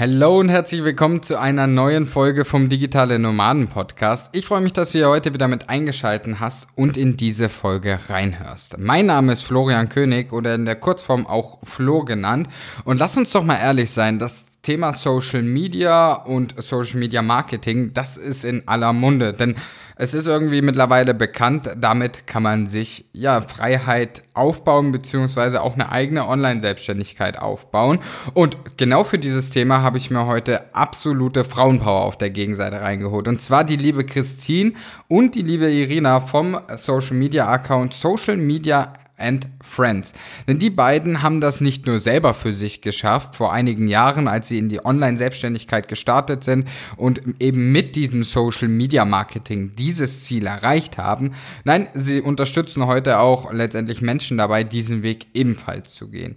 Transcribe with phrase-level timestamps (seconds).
[0.00, 4.34] Hallo und herzlich willkommen zu einer neuen Folge vom Digitale Nomaden Podcast.
[4.34, 7.98] Ich freue mich, dass du hier heute wieder mit eingeschalten hast und in diese Folge
[8.08, 8.78] reinhörst.
[8.78, 12.48] Mein Name ist Florian König oder in der Kurzform auch Flo genannt.
[12.84, 17.92] Und lass uns doch mal ehrlich sein, das Thema Social Media und Social Media Marketing,
[17.94, 19.56] das ist in aller Munde, denn
[20.02, 25.92] es ist irgendwie mittlerweile bekannt, damit kann man sich ja Freiheit aufbauen, beziehungsweise auch eine
[25.92, 27.98] eigene Online-Selbstständigkeit aufbauen.
[28.32, 33.28] Und genau für dieses Thema habe ich mir heute absolute Frauenpower auf der Gegenseite reingeholt.
[33.28, 34.72] Und zwar die liebe Christine
[35.06, 40.12] und die liebe Irina vom Social Media Account Social Media and Friends.
[40.48, 44.48] Denn die beiden haben das nicht nur selber für sich geschafft, vor einigen Jahren, als
[44.48, 51.32] sie in die Online-Selbstständigkeit gestartet sind und eben mit diesem Social-Media-Marketing dieses Ziel erreicht haben.
[51.64, 56.36] Nein, sie unterstützen heute auch letztendlich Menschen dabei, diesen Weg ebenfalls zu gehen.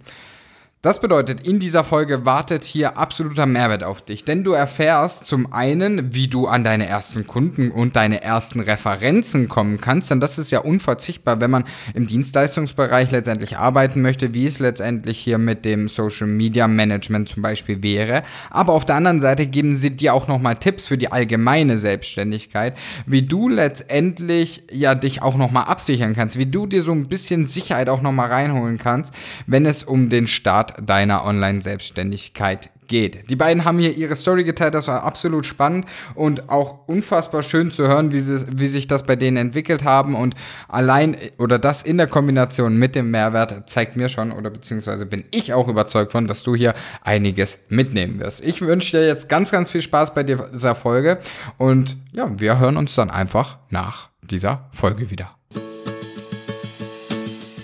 [0.84, 5.50] Das bedeutet, in dieser Folge wartet hier absoluter Mehrwert auf dich, denn du erfährst zum
[5.50, 10.38] einen, wie du an deine ersten Kunden und deine ersten Referenzen kommen kannst, denn das
[10.38, 15.64] ist ja unverzichtbar, wenn man im Dienstleistungsbereich letztendlich arbeiten möchte, wie es letztendlich hier mit
[15.64, 18.22] dem Social Media Management zum Beispiel wäre.
[18.50, 22.76] Aber auf der anderen Seite geben sie dir auch nochmal Tipps für die allgemeine Selbstständigkeit,
[23.06, 27.46] wie du letztendlich ja dich auch nochmal absichern kannst, wie du dir so ein bisschen
[27.46, 29.14] Sicherheit auch nochmal reinholen kannst,
[29.46, 33.30] wenn es um den Start deiner Online-Selbstständigkeit geht.
[33.30, 37.72] Die beiden haben hier ihre Story geteilt, das war absolut spannend und auch unfassbar schön
[37.72, 40.34] zu hören, wie, sie, wie sich das bei denen entwickelt haben und
[40.68, 45.24] allein oder das in der Kombination mit dem Mehrwert zeigt mir schon oder beziehungsweise bin
[45.30, 48.44] ich auch überzeugt von, dass du hier einiges mitnehmen wirst.
[48.44, 51.18] Ich wünsche dir jetzt ganz, ganz viel Spaß bei dieser Folge
[51.58, 55.36] und ja, wir hören uns dann einfach nach dieser Folge wieder.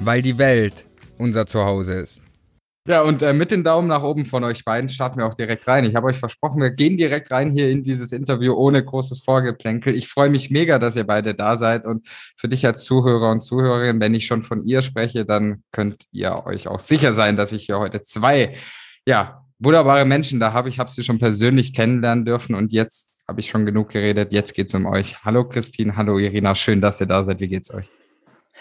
[0.00, 0.84] weil die Welt
[1.18, 2.22] unser Zuhause ist.
[2.88, 5.68] Ja, und äh, mit den Daumen nach oben von euch beiden starten wir auch direkt
[5.68, 5.84] rein.
[5.84, 9.94] Ich habe euch versprochen, wir gehen direkt rein hier in dieses Interview ohne großes Vorgeplänkel.
[9.94, 11.84] Ich freue mich mega, dass ihr beide da seid.
[11.84, 16.06] Und für dich als Zuhörer und Zuhörerin, wenn ich schon von ihr spreche, dann könnt
[16.10, 18.56] ihr euch auch sicher sein, dass ich hier heute zwei,
[19.06, 20.68] ja, wunderbare Menschen da habe.
[20.68, 24.32] Ich habe sie schon persönlich kennenlernen dürfen und jetzt habe ich schon genug geredet.
[24.32, 25.24] Jetzt geht es um euch.
[25.24, 27.40] Hallo Christine, hallo Irina, schön, dass ihr da seid.
[27.40, 27.88] Wie geht's euch?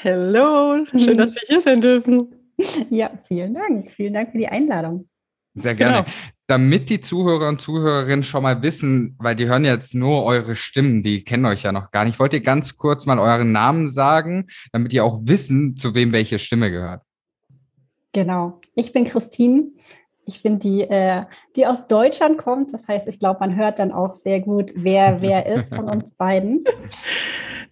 [0.04, 2.36] Hallo, schön, dass wir hier sein dürfen.
[2.92, 3.90] Ja, vielen Dank.
[3.92, 5.10] Vielen Dank für die Einladung.
[5.56, 6.04] Sehr gerne.
[6.04, 6.16] Genau.
[6.46, 11.02] Damit die Zuhörer und Zuhörerinnen schon mal wissen, weil die hören jetzt nur eure Stimmen,
[11.02, 12.20] die kennen euch ja noch gar nicht.
[12.20, 16.38] Wollt ihr ganz kurz mal euren Namen sagen, damit die auch wissen, zu wem welche
[16.38, 17.02] Stimme gehört?
[18.14, 18.60] Genau.
[18.76, 19.72] Ich bin Christine.
[20.28, 21.26] Ich bin die, äh,
[21.56, 22.74] die aus Deutschland kommt.
[22.74, 26.12] Das heißt, ich glaube, man hört dann auch sehr gut, wer wer ist von uns
[26.18, 26.64] beiden.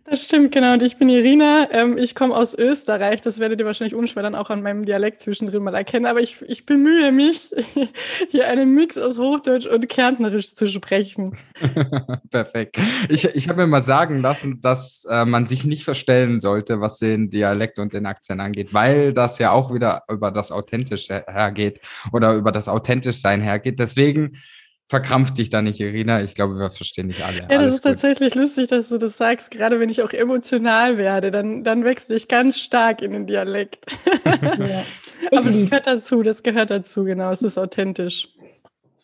[0.10, 0.74] Das stimmt, genau.
[0.74, 1.68] Und ich bin Irina.
[1.72, 3.22] Ähm, ich komme aus Österreich.
[3.22, 6.08] Das werdet ihr wahrscheinlich unschwer dann auch an meinem Dialekt zwischendrin mal erkennen.
[6.08, 7.52] Aber ich, ich bemühe mich,
[8.30, 11.38] hier einen Mix aus Hochdeutsch und Kärntnerisch zu sprechen.
[12.32, 12.80] Perfekt.
[13.10, 16.98] Ich, ich habe mir mal sagen lassen, dass äh, man sich nicht verstellen sollte, was
[16.98, 21.82] den Dialekt und den Akzent angeht, weil das ja auch wieder über das Authentische hergeht
[22.12, 23.80] oder über das Authentischsein hergeht.
[23.80, 24.38] Deswegen
[24.90, 26.24] verkrampft dich da nicht, Irina.
[26.24, 27.42] Ich glaube, wir verstehen nicht alle.
[27.42, 27.92] Ja, das Alles ist gut.
[27.92, 29.52] tatsächlich lustig, dass du das sagst.
[29.52, 33.86] Gerade wenn ich auch emotional werde, dann, dann wechsle ich ganz stark in den Dialekt.
[34.60, 34.84] Ja.
[35.38, 37.32] Aber das gehört dazu, das gehört dazu, genau.
[37.32, 38.30] Es ist authentisch.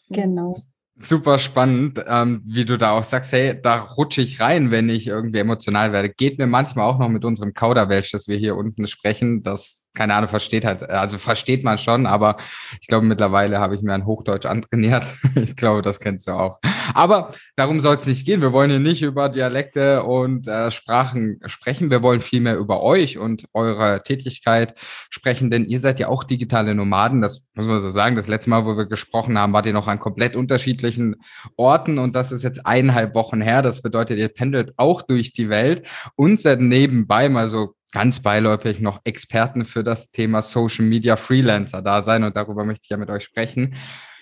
[0.10, 0.56] Genau.
[0.98, 5.08] Super spannend, ähm, wie du da auch sagst, hey, da rutsche ich rein, wenn ich
[5.08, 6.10] irgendwie emotional werde.
[6.10, 9.44] Geht mir manchmal auch noch mit unserem Kauderwelsch, das wir hier unten sprechen.
[9.44, 12.38] Das keine Ahnung, versteht halt, also versteht man schon, aber
[12.82, 15.06] ich glaube, mittlerweile habe ich mir ein Hochdeutsch antrainiert.
[15.36, 16.60] ich glaube, das kennst du auch.
[16.94, 18.42] Aber darum soll es nicht gehen.
[18.42, 21.90] Wir wollen hier nicht über Dialekte und äh, Sprachen sprechen.
[21.90, 24.76] Wir wollen vielmehr über euch und eure Tätigkeit
[25.10, 27.22] sprechen, denn ihr seid ja auch digitale Nomaden.
[27.22, 28.16] Das muss man so sagen.
[28.16, 31.16] Das letzte Mal, wo wir gesprochen haben, wart ihr noch an komplett unterschiedlichen
[31.56, 33.62] Orten und das ist jetzt eineinhalb Wochen her.
[33.62, 38.82] Das bedeutet, ihr pendelt auch durch die Welt und seid nebenbei mal so ganz beiläufig
[38.82, 42.98] noch Experten für das Thema Social Media Freelancer da sein und darüber möchte ich ja
[42.98, 43.74] mit euch sprechen.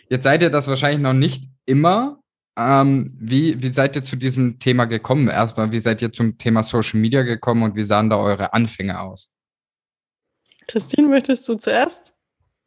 [0.10, 2.20] Jetzt seid ihr das wahrscheinlich noch nicht immer.
[2.56, 5.28] Ähm, wie, wie seid ihr zu diesem Thema gekommen?
[5.28, 9.02] Erstmal, wie seid ihr zum Thema Social Media gekommen und wie sahen da eure Anfänge
[9.02, 9.32] aus?
[10.68, 12.14] Christine, möchtest du zuerst?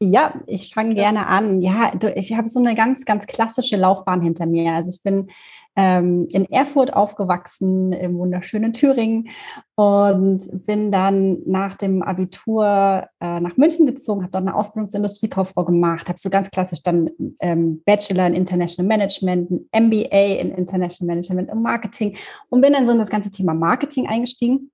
[0.00, 1.62] Ja, ich fange gerne an.
[1.62, 4.72] Ja, ich habe so eine ganz, ganz klassische Laufbahn hinter mir.
[4.72, 5.30] Also ich bin
[5.76, 9.28] ähm, in Erfurt aufgewachsen, im wunderschönen Thüringen
[9.74, 14.98] und bin dann nach dem Abitur äh, nach München gezogen, habe dort eine Ausbildung zur
[14.98, 20.50] Industriekauffrau gemacht, habe so ganz klassisch dann ähm, Bachelor in International Management, ein MBA in
[20.52, 22.16] International Management und Marketing
[22.48, 24.70] und bin dann so in das ganze Thema Marketing eingestiegen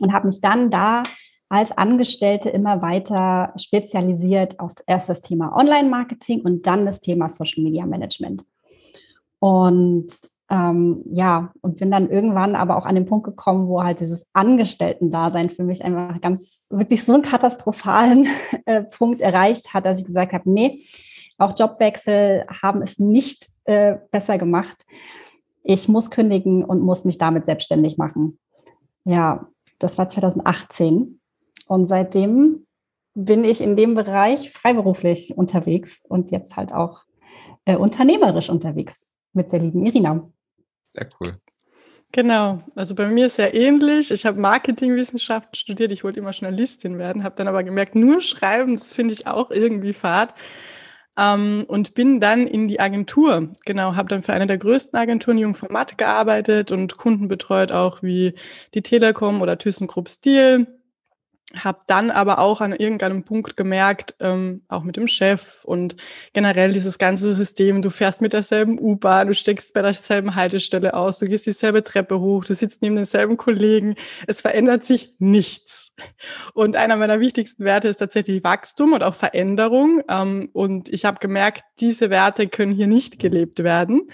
[0.00, 1.02] und habe mich dann da
[1.48, 7.62] als Angestellte immer weiter spezialisiert auf erst das Thema Online-Marketing und dann das Thema Social
[7.62, 8.44] Media Management.
[9.44, 10.08] Und
[10.48, 14.24] ähm, ja, und bin dann irgendwann aber auch an den Punkt gekommen, wo halt dieses
[14.32, 18.26] Angestellten-Dasein für mich einfach ganz, wirklich so einen katastrophalen
[18.64, 20.82] äh, Punkt erreicht hat, dass ich gesagt habe, nee,
[21.36, 24.86] auch Jobwechsel haben es nicht äh, besser gemacht.
[25.62, 28.38] Ich muss kündigen und muss mich damit selbstständig machen.
[29.04, 29.48] Ja,
[29.78, 31.20] das war 2018.
[31.66, 32.64] Und seitdem
[33.12, 37.02] bin ich in dem Bereich freiberuflich unterwegs und jetzt halt auch
[37.66, 40.30] äh, unternehmerisch unterwegs mit der lieben Irina.
[40.94, 41.36] Sehr cool.
[42.12, 44.12] Genau, also bei mir ist ja ähnlich.
[44.12, 48.70] Ich habe Marketingwissenschaften studiert, ich wollte immer Journalistin werden, habe dann aber gemerkt, nur schreiben,
[48.70, 50.32] das finde ich auch irgendwie fad.
[51.18, 55.38] Ähm, und bin dann in die Agentur, genau, habe dann für eine der größten Agenturen
[55.38, 58.34] Jungformat gearbeitet und Kunden betreut, auch wie
[58.74, 60.68] die Telekom oder ThyssenKrupp Stil
[61.62, 65.96] habe dann aber auch an irgendeinem Punkt gemerkt, ähm, auch mit dem Chef und
[66.32, 71.18] generell dieses ganze System, du fährst mit derselben U-Bahn, du steckst bei derselben Haltestelle aus,
[71.18, 73.94] du gehst dieselbe Treppe hoch, du sitzt neben denselben Kollegen,
[74.26, 75.92] es verändert sich nichts.
[76.54, 80.02] Und einer meiner wichtigsten Werte ist tatsächlich Wachstum und auch Veränderung.
[80.08, 84.08] Ähm, und ich habe gemerkt, diese Werte können hier nicht gelebt werden.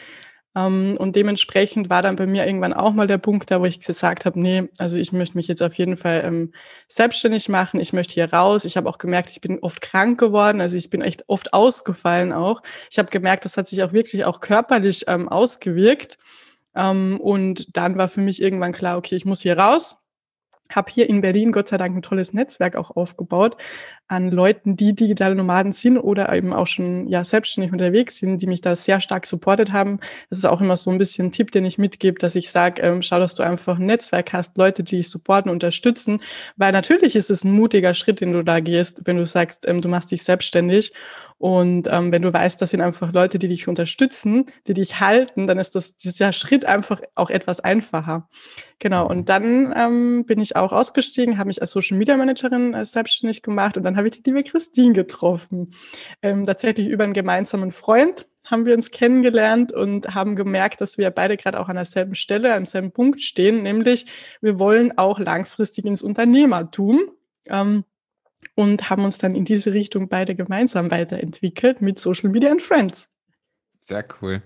[0.57, 3.81] Ähm, und dementsprechend war dann bei mir irgendwann auch mal der Punkt da, wo ich
[3.81, 6.53] gesagt habe, nee, also ich möchte mich jetzt auf jeden Fall ähm,
[6.89, 8.65] selbstständig machen, ich möchte hier raus.
[8.65, 12.33] Ich habe auch gemerkt, ich bin oft krank geworden, also ich bin echt oft ausgefallen
[12.33, 12.63] auch.
[12.91, 16.19] Ich habe gemerkt, das hat sich auch wirklich auch körperlich ähm, ausgewirkt.
[16.75, 20.01] Ähm, und dann war für mich irgendwann klar, okay, ich muss hier raus
[20.77, 23.57] habe hier in Berlin Gott sei Dank ein tolles Netzwerk auch aufgebaut
[24.11, 28.49] an Leuten, die digitale Nomaden sind oder eben auch schon ja selbstständig unterwegs sind, die
[28.49, 30.01] mich da sehr stark supportet haben.
[30.31, 32.83] Das ist auch immer so ein bisschen ein Tipp, den ich mitgebe, dass ich sage,
[32.83, 36.21] ähm, schau, dass du einfach ein Netzwerk hast, Leute, die dich supporten, unterstützen,
[36.57, 39.81] weil natürlich ist es ein mutiger Schritt, den du da gehst, wenn du sagst, ähm,
[39.81, 40.93] du machst dich selbstständig
[41.41, 45.47] und ähm, wenn du weißt, das sind einfach Leute, die dich unterstützen, die dich halten,
[45.47, 48.29] dann ist das dieser Schritt einfach auch etwas einfacher.
[48.79, 49.09] Genau.
[49.09, 53.41] Und dann ähm, bin ich auch ausgestiegen, habe mich als Social Media Managerin äh, selbstständig
[53.41, 55.71] gemacht und dann habe ich die liebe Christine getroffen.
[56.21, 61.11] Ähm, tatsächlich über einen gemeinsamen Freund haben wir uns kennengelernt und haben gemerkt, dass wir
[61.11, 64.05] beide gerade auch an derselben Stelle, am selben Punkt stehen, nämlich
[64.43, 67.01] wir wollen auch langfristig ins Unternehmertum.
[67.47, 67.85] Ähm,
[68.55, 73.09] und haben uns dann in diese Richtung beide gemeinsam weiterentwickelt mit Social Media and Friends.
[73.83, 74.43] Sehr cool.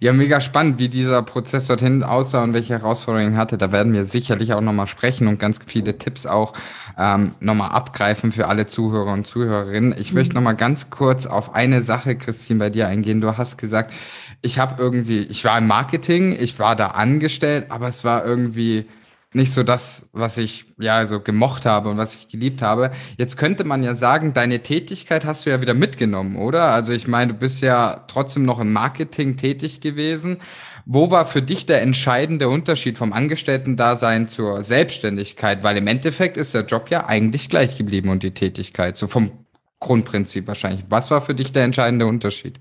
[0.00, 3.56] Ja, mega spannend, wie dieser Prozess dorthin aussah und welche Herausforderungen hatte.
[3.56, 6.52] Da werden wir sicherlich auch nochmal sprechen und ganz viele Tipps auch
[6.98, 9.94] ähm, nochmal abgreifen für alle Zuhörer und Zuhörerinnen.
[9.98, 10.18] Ich mhm.
[10.18, 13.20] möchte nochmal ganz kurz auf eine Sache, Christine, bei dir eingehen.
[13.20, 13.94] Du hast gesagt,
[14.42, 18.86] ich habe irgendwie, ich war im Marketing, ich war da angestellt, aber es war irgendwie
[19.34, 22.90] nicht so das, was ich ja so gemocht habe und was ich geliebt habe.
[23.16, 26.70] Jetzt könnte man ja sagen, deine Tätigkeit hast du ja wieder mitgenommen, oder?
[26.70, 30.38] Also ich meine, du bist ja trotzdem noch im Marketing tätig gewesen.
[30.84, 35.62] Wo war für dich der entscheidende Unterschied vom Angestellten-Dasein zur Selbstständigkeit?
[35.62, 39.30] Weil im Endeffekt ist der Job ja eigentlich gleich geblieben und die Tätigkeit, so vom
[39.78, 40.84] Grundprinzip wahrscheinlich.
[40.88, 42.60] Was war für dich der entscheidende Unterschied?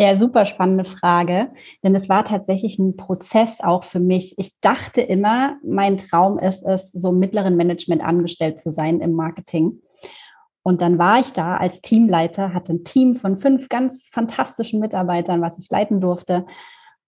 [0.00, 1.50] Ja, super spannende Frage,
[1.84, 4.34] denn es war tatsächlich ein Prozess auch für mich.
[4.38, 9.82] Ich dachte immer, mein Traum ist es, so mittleren Management angestellt zu sein im Marketing.
[10.62, 15.42] Und dann war ich da als Teamleiter, hatte ein Team von fünf ganz fantastischen Mitarbeitern,
[15.42, 16.46] was ich leiten durfte.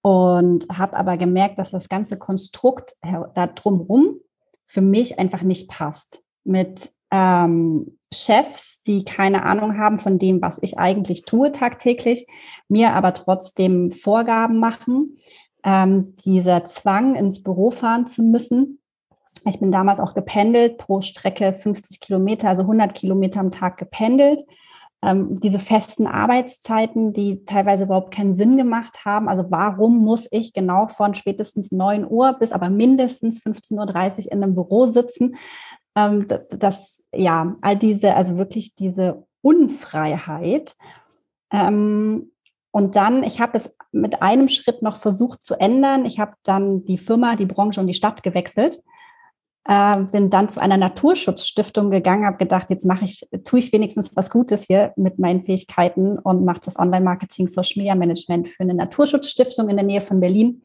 [0.02, 4.16] Und habe aber gemerkt, dass das ganze Konstrukt da drumherum
[4.66, 6.22] für mich einfach nicht passt.
[6.44, 12.26] Mit ähm, Chefs, die keine Ahnung haben von dem, was ich eigentlich tue tagtäglich,
[12.68, 15.18] mir aber trotzdem Vorgaben machen.
[15.64, 18.80] Ähm, dieser Zwang, ins Büro fahren zu müssen.
[19.44, 24.42] Ich bin damals auch gependelt, pro Strecke 50 Kilometer, also 100 Kilometer am Tag gependelt.
[25.04, 29.28] Ähm, diese festen Arbeitszeiten, die teilweise überhaupt keinen Sinn gemacht haben.
[29.28, 34.42] Also warum muss ich genau von spätestens 9 Uhr bis aber mindestens 15.30 Uhr in
[34.42, 35.34] einem Büro sitzen?
[35.94, 40.74] Ähm, dass ja all diese, also wirklich diese Unfreiheit.
[41.52, 42.32] Ähm,
[42.70, 46.06] und dann, ich habe es mit einem Schritt noch versucht zu ändern.
[46.06, 48.82] Ich habe dann die Firma, die Branche und die Stadt gewechselt
[49.64, 54.10] Äh, bin dann zu einer Naturschutzstiftung gegangen, habe gedacht, jetzt mache ich, tue ich wenigstens
[54.16, 58.74] was Gutes hier mit meinen Fähigkeiten und mache das Online-Marketing, Social Media Management für eine
[58.74, 60.62] Naturschutzstiftung in der Nähe von Berlin.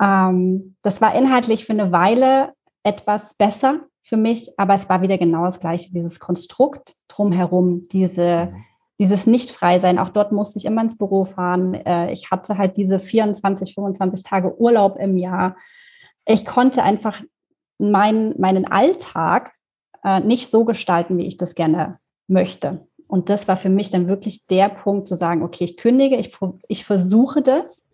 [0.00, 5.18] Ähm, das war inhaltlich für eine Weile etwas besser für mich, aber es war wieder
[5.18, 8.64] genau das gleiche, dieses Konstrukt drumherum, diese, mhm.
[8.98, 9.98] dieses Nicht-Frei-Sein.
[9.98, 11.74] Auch dort musste ich immer ins Büro fahren.
[11.74, 15.56] Äh, ich hatte halt diese 24, 25 Tage Urlaub im Jahr.
[16.24, 17.22] Ich konnte einfach
[17.78, 19.52] mein, meinen Alltag
[20.04, 22.86] äh, nicht so gestalten, wie ich das gerne möchte.
[23.06, 26.34] Und das war für mich dann wirklich der Punkt zu sagen, okay, ich kündige, ich,
[26.68, 27.84] ich versuche das.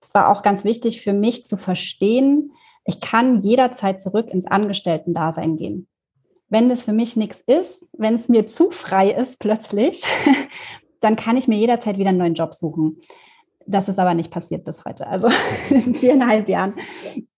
[0.00, 2.52] Es war auch ganz wichtig für mich zu verstehen,
[2.88, 5.86] ich kann jederzeit zurück ins Angestellten-Dasein gehen.
[6.48, 10.02] Wenn das für mich nichts ist, wenn es mir zu frei ist plötzlich,
[11.00, 12.96] dann kann ich mir jederzeit wieder einen neuen Job suchen.
[13.66, 15.06] Das ist aber nicht passiert bis heute.
[15.06, 15.28] Also
[15.68, 16.76] in viereinhalb Jahren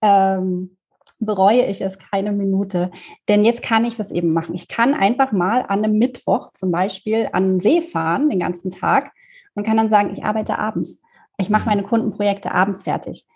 [0.00, 0.76] ähm,
[1.19, 2.92] bereue ich es keine Minute.
[3.28, 4.54] Denn jetzt kann ich das eben machen.
[4.54, 8.71] Ich kann einfach mal an einem Mittwoch zum Beispiel an den See fahren, den ganzen
[8.71, 9.11] Tag,
[9.57, 11.00] und kann dann sagen, ich arbeite abends.
[11.38, 11.71] Ich mache mhm.
[11.71, 13.26] meine Kundenprojekte abends fertig.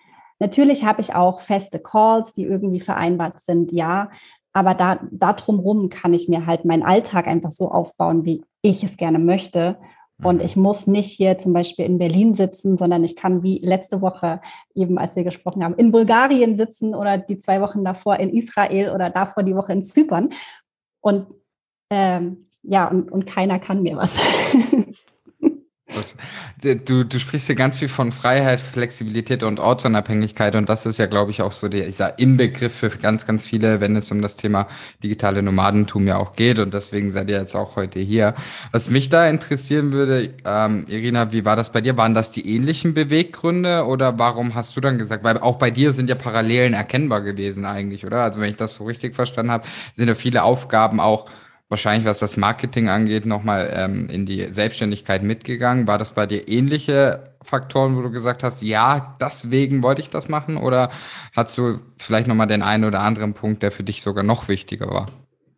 [0.44, 4.10] Natürlich habe ich auch feste Calls, die irgendwie vereinbart sind, ja.
[4.52, 8.84] Aber da, da drumherum kann ich mir halt meinen Alltag einfach so aufbauen, wie ich
[8.84, 9.78] es gerne möchte.
[10.22, 10.42] Und mhm.
[10.42, 14.42] ich muss nicht hier zum Beispiel in Berlin sitzen, sondern ich kann wie letzte Woche
[14.74, 18.90] eben, als wir gesprochen haben, in Bulgarien sitzen oder die zwei Wochen davor in Israel
[18.90, 20.28] oder davor die Woche in Zypern.
[21.00, 21.26] Und
[21.88, 24.14] ähm, ja, und, und keiner kann mir was.
[26.64, 31.04] Du, du sprichst hier ganz viel von Freiheit, Flexibilität und Ortsunabhängigkeit und das ist ja,
[31.04, 34.66] glaube ich, auch so dieser Inbegriff für ganz, ganz viele, wenn es um das Thema
[35.02, 38.35] digitale Nomadentum ja auch geht und deswegen seid ihr jetzt auch heute hier.
[38.73, 41.99] Was mich da interessieren würde, ähm, Irina, wie war das bei dir?
[41.99, 45.90] Waren das die ähnlichen Beweggründe oder warum hast du dann gesagt, weil auch bei dir
[45.90, 48.23] sind ja Parallelen erkennbar gewesen eigentlich, oder?
[48.23, 51.26] Also wenn ich das so richtig verstanden habe, sind ja viele Aufgaben auch
[51.68, 55.87] wahrscheinlich, was das Marketing angeht, nochmal ähm, in die Selbstständigkeit mitgegangen.
[55.87, 60.28] War das bei dir ähnliche Faktoren, wo du gesagt hast, ja, deswegen wollte ich das
[60.28, 60.56] machen?
[60.56, 60.90] Oder
[61.35, 64.88] hast du vielleicht nochmal den einen oder anderen Punkt, der für dich sogar noch wichtiger
[64.88, 65.06] war?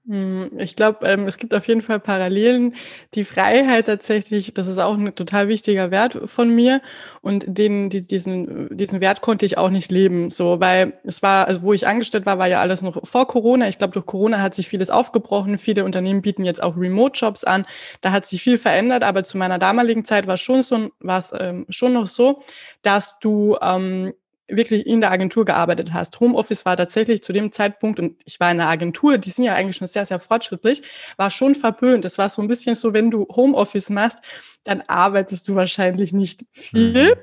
[0.08, 2.74] Hm, ich glaube, ähm, es gibt auf jeden Fall Parallelen.
[3.14, 6.80] Die Freiheit tatsächlich, das ist auch ein total wichtiger Wert von mir.
[7.22, 10.30] Und den, die, diesen, diesen Wert konnte ich auch nicht leben.
[10.30, 13.66] So, weil es war, also wo ich angestellt war, war ja alles noch vor Corona.
[13.68, 15.58] Ich glaube, durch Corona hat sich vieles aufgebrochen.
[15.58, 17.66] Viele Unternehmen bieten jetzt auch Remote-Jobs an.
[18.00, 19.02] Da hat sich viel verändert.
[19.02, 22.38] Aber zu meiner damaligen Zeit war schon so, war es ähm, schon noch so,
[22.82, 24.12] dass du ähm,
[24.48, 26.20] wirklich in der Agentur gearbeitet hast.
[26.20, 29.54] Homeoffice war tatsächlich zu dem Zeitpunkt, und ich war in einer Agentur, die sind ja
[29.54, 30.82] eigentlich schon sehr, sehr fortschrittlich,
[31.16, 32.04] war schon verpönt.
[32.04, 34.18] Es war so ein bisschen so, wenn du Homeoffice machst,
[34.64, 37.14] dann arbeitest du wahrscheinlich nicht viel.
[37.14, 37.20] Mhm.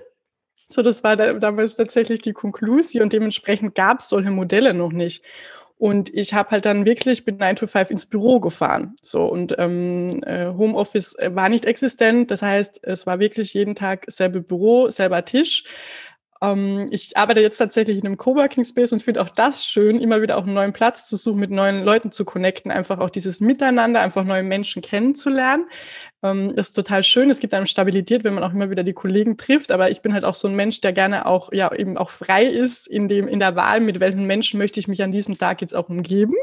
[0.66, 4.92] So, das war da, damals tatsächlich die Konklusion und dementsprechend gab es solche Modelle noch
[4.92, 5.24] nicht.
[5.78, 8.96] Und ich habe halt dann wirklich mit 9 to 5 ins Büro gefahren.
[9.02, 12.32] So und ähm, äh, Homeoffice war nicht existent.
[12.32, 15.66] Das heißt, es war wirklich jeden Tag selbe Büro, selber Tisch.
[16.44, 20.22] Ähm, ich arbeite jetzt tatsächlich in einem Coworking Space und finde auch das schön, immer
[20.22, 23.40] wieder auch einen neuen Platz zu suchen, mit neuen Leuten zu connecten, einfach auch dieses
[23.40, 25.66] Miteinander, einfach neue Menschen kennenzulernen.
[26.24, 27.30] Ähm, ist total schön.
[27.30, 29.74] Es gibt einem Stabilität, wenn man auch immer wieder die Kollegen trifft.
[29.74, 32.46] Aber ich bin halt auch so ein Mensch, der gerne auch, ja, eben auch frei
[32.46, 35.60] ist in dem, in der Wahl, mit welchen Menschen möchte ich mich an diesem Tag
[35.60, 36.34] jetzt auch umgeben.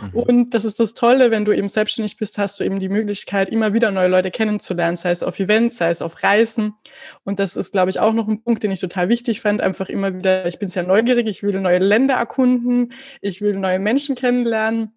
[0.00, 0.20] Mhm.
[0.20, 3.48] Und das ist das Tolle, wenn du eben selbstständig bist, hast du eben die Möglichkeit,
[3.48, 6.74] immer wieder neue Leute kennenzulernen, sei es auf Events, sei es auf Reisen.
[7.24, 9.60] Und das ist, glaube ich, auch noch ein Punkt, den ich total wichtig fand.
[9.60, 13.80] Einfach immer wieder, ich bin sehr neugierig, ich will neue Länder erkunden, ich will neue
[13.80, 14.92] Menschen kennenlernen.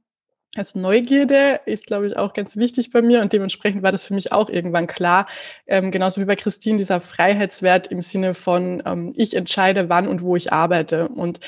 [0.56, 4.14] Also Neugierde ist, glaube ich, auch ganz wichtig bei mir und dementsprechend war das für
[4.14, 5.28] mich auch irgendwann klar,
[5.66, 10.22] ähm, genauso wie bei Christine, dieser Freiheitswert im Sinne von, ähm, ich entscheide, wann und
[10.22, 11.08] wo ich arbeite.
[11.08, 11.40] Und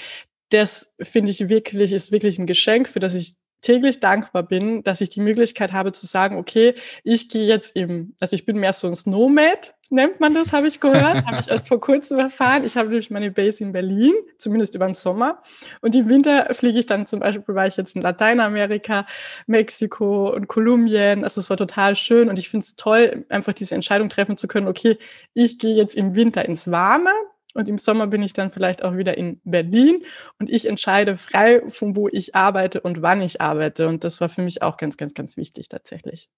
[0.52, 5.02] das finde ich wirklich, ist wirklich ein Geschenk, für das ich täglich dankbar bin, dass
[5.02, 8.74] ich die Möglichkeit habe zu sagen, okay, ich gehe jetzt im, also ich bin mehr
[8.74, 12.64] so ein Snowmad, nennt man das, habe ich gehört, habe ich erst vor kurzem erfahren.
[12.66, 15.42] Ich habe nämlich meine Base in Berlin, zumindest über den Sommer.
[15.82, 19.06] Und im Winter fliege ich dann zum Beispiel, war ich jetzt in Lateinamerika,
[19.48, 21.24] Mexiko und Kolumbien.
[21.24, 24.48] Also es war total schön und ich finde es toll, einfach diese Entscheidung treffen zu
[24.48, 24.98] können, okay,
[25.34, 27.12] ich gehe jetzt im Winter ins Warme,
[27.54, 30.04] und im Sommer bin ich dann vielleicht auch wieder in Berlin
[30.40, 33.88] und ich entscheide frei, von wo ich arbeite und wann ich arbeite.
[33.88, 36.30] Und das war für mich auch ganz, ganz, ganz wichtig tatsächlich.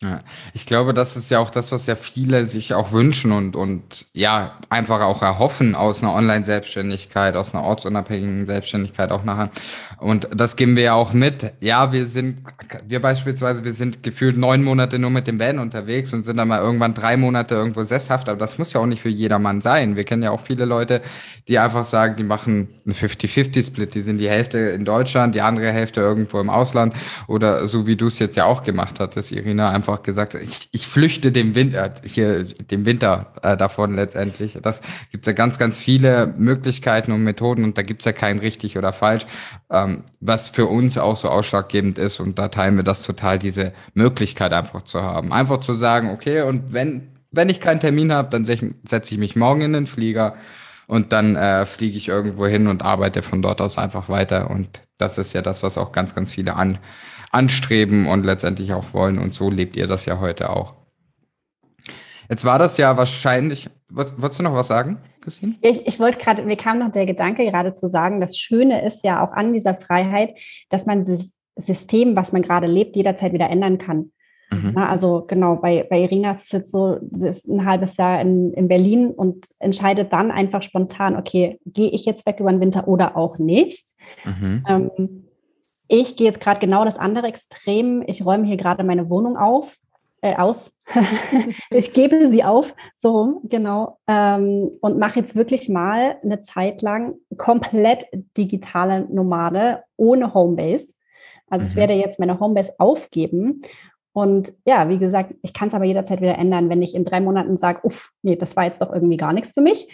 [0.00, 0.20] Ja,
[0.54, 4.06] ich glaube, das ist ja auch das, was ja viele sich auch wünschen und, und
[4.12, 9.50] ja, einfach auch erhoffen aus einer Online-Selbstständigkeit, aus einer ortsunabhängigen Selbstständigkeit auch nachher.
[10.00, 11.52] Und das geben wir ja auch mit.
[11.60, 12.42] Ja, wir sind,
[12.86, 16.48] wir beispielsweise, wir sind gefühlt neun Monate nur mit dem Van unterwegs und sind dann
[16.48, 18.28] mal irgendwann drei Monate irgendwo sesshaft.
[18.28, 19.96] Aber das muss ja auch nicht für jedermann sein.
[19.96, 21.02] Wir kennen ja auch viele Leute,
[21.48, 23.94] die einfach sagen, die machen einen 50-50-Split.
[23.94, 26.94] Die sind die Hälfte in Deutschland, die andere Hälfte irgendwo im Ausland.
[27.26, 30.86] Oder so wie du es jetzt ja auch gemacht hattest, Irina, einfach gesagt, ich, ich
[30.86, 34.56] flüchte dem Winter, hier, dem Winter äh, davon letztendlich.
[34.62, 38.38] Das gibt ja ganz, ganz viele Möglichkeiten und Methoden und da gibt es ja kein
[38.38, 39.26] richtig oder falsch.
[39.70, 42.20] Ähm, ähm, was für uns auch so ausschlaggebend ist.
[42.20, 45.32] Und da teilen wir das total, diese Möglichkeit einfach zu haben.
[45.32, 49.36] Einfach zu sagen, okay, und wenn, wenn ich keinen Termin habe, dann setze ich mich
[49.36, 50.34] morgen in den Flieger
[50.86, 54.50] und dann äh, fliege ich irgendwo hin und arbeite von dort aus einfach weiter.
[54.50, 56.78] Und das ist ja das, was auch ganz, ganz viele an,
[57.30, 59.18] anstreben und letztendlich auch wollen.
[59.18, 60.74] Und so lebt ihr das ja heute auch.
[62.30, 63.70] Jetzt war das ja wahrscheinlich.
[63.90, 65.56] Wolltest du noch was sagen, Christine?
[65.60, 69.04] Ich, ich wollte gerade, mir kam noch der Gedanke gerade zu sagen, das Schöne ist
[69.04, 70.32] ja auch an dieser Freiheit,
[70.70, 74.12] dass man das System, was man gerade lebt, jederzeit wieder ändern kann.
[74.50, 74.72] Mhm.
[74.74, 78.20] Na, also genau, bei, bei Irina ist es jetzt so, sie ist ein halbes Jahr
[78.20, 82.60] in, in Berlin und entscheidet dann einfach spontan, okay, gehe ich jetzt weg über den
[82.60, 83.88] Winter oder auch nicht.
[84.24, 84.64] Mhm.
[84.68, 85.24] Ähm,
[85.88, 88.02] ich gehe jetzt gerade genau das andere Extrem.
[88.06, 89.78] Ich räume hier gerade meine Wohnung auf
[90.20, 90.72] äh, aus.
[91.70, 93.98] ich gebe sie auf, so rum, genau.
[94.06, 98.06] Ähm, und mache jetzt wirklich mal eine Zeit lang komplett
[98.36, 100.94] digitale Nomade ohne Homebase.
[101.48, 101.70] Also mhm.
[101.70, 103.62] ich werde jetzt meine Homebase aufgeben.
[104.12, 107.20] Und ja, wie gesagt, ich kann es aber jederzeit wieder ändern, wenn ich in drei
[107.20, 109.88] Monaten sage, uff, nee, das war jetzt doch irgendwie gar nichts für mich.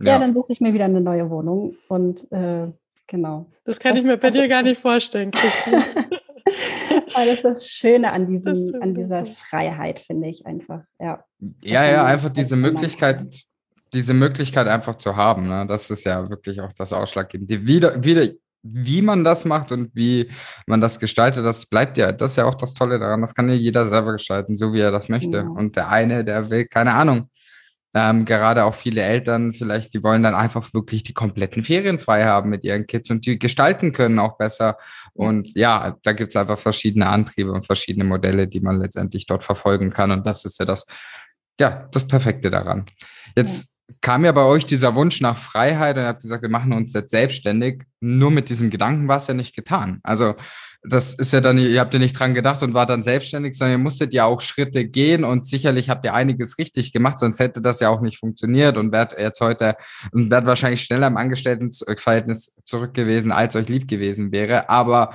[0.00, 1.76] Ja, ja dann suche ich mir wieder eine neue Wohnung.
[1.88, 2.68] Und äh,
[3.10, 3.50] genau.
[3.64, 5.84] Das kann das, ich mir bei dir gar nicht vorstellen, Christine.
[7.14, 10.80] Aber das ist das Schöne an, diesem, an dieser Freiheit, finde ich einfach.
[10.98, 11.24] Ja,
[11.62, 13.26] ja, ja einfach diese Möglichkeit,
[13.92, 15.48] diese Möglichkeit einfach zu haben.
[15.48, 15.66] Ne?
[15.68, 17.66] Das ist ja wirklich auch das Ausschlaggebende.
[17.66, 18.28] Wieder, wieder,
[18.62, 20.30] wie man das macht und wie
[20.66, 23.20] man das gestaltet, das bleibt ja, das ist ja auch das Tolle daran.
[23.20, 25.38] Das kann ja jeder selber gestalten, so wie er das möchte.
[25.38, 25.48] Ja.
[25.48, 27.29] Und der eine, der will, keine Ahnung,
[27.92, 32.24] ähm, gerade auch viele Eltern vielleicht, die wollen dann einfach wirklich die kompletten Ferien frei
[32.24, 34.76] haben mit ihren Kids und die gestalten können auch besser.
[35.12, 39.42] Und ja, da gibt es einfach verschiedene Antriebe und verschiedene Modelle, die man letztendlich dort
[39.42, 40.12] verfolgen kann.
[40.12, 40.86] Und das ist ja das,
[41.58, 42.84] ja, das Perfekte daran.
[43.36, 43.94] Jetzt ja.
[44.00, 46.92] kam ja bei euch dieser Wunsch nach Freiheit und ihr habt gesagt, wir machen uns
[46.92, 47.82] jetzt selbstständig.
[47.98, 49.98] Nur mit diesem Gedanken war es ja nicht getan.
[50.04, 50.36] Also
[50.82, 53.78] das ist ja dann, ihr habt ja nicht dran gedacht und war dann selbstständig, sondern
[53.78, 57.60] ihr musstet ja auch Schritte gehen und sicherlich habt ihr einiges richtig gemacht, sonst hätte
[57.60, 59.76] das ja auch nicht funktioniert und wärt jetzt heute
[60.12, 64.70] und wärt wahrscheinlich schneller im Angestelltenverhältnis zurück gewesen, als euch lieb gewesen wäre.
[64.70, 65.10] Aber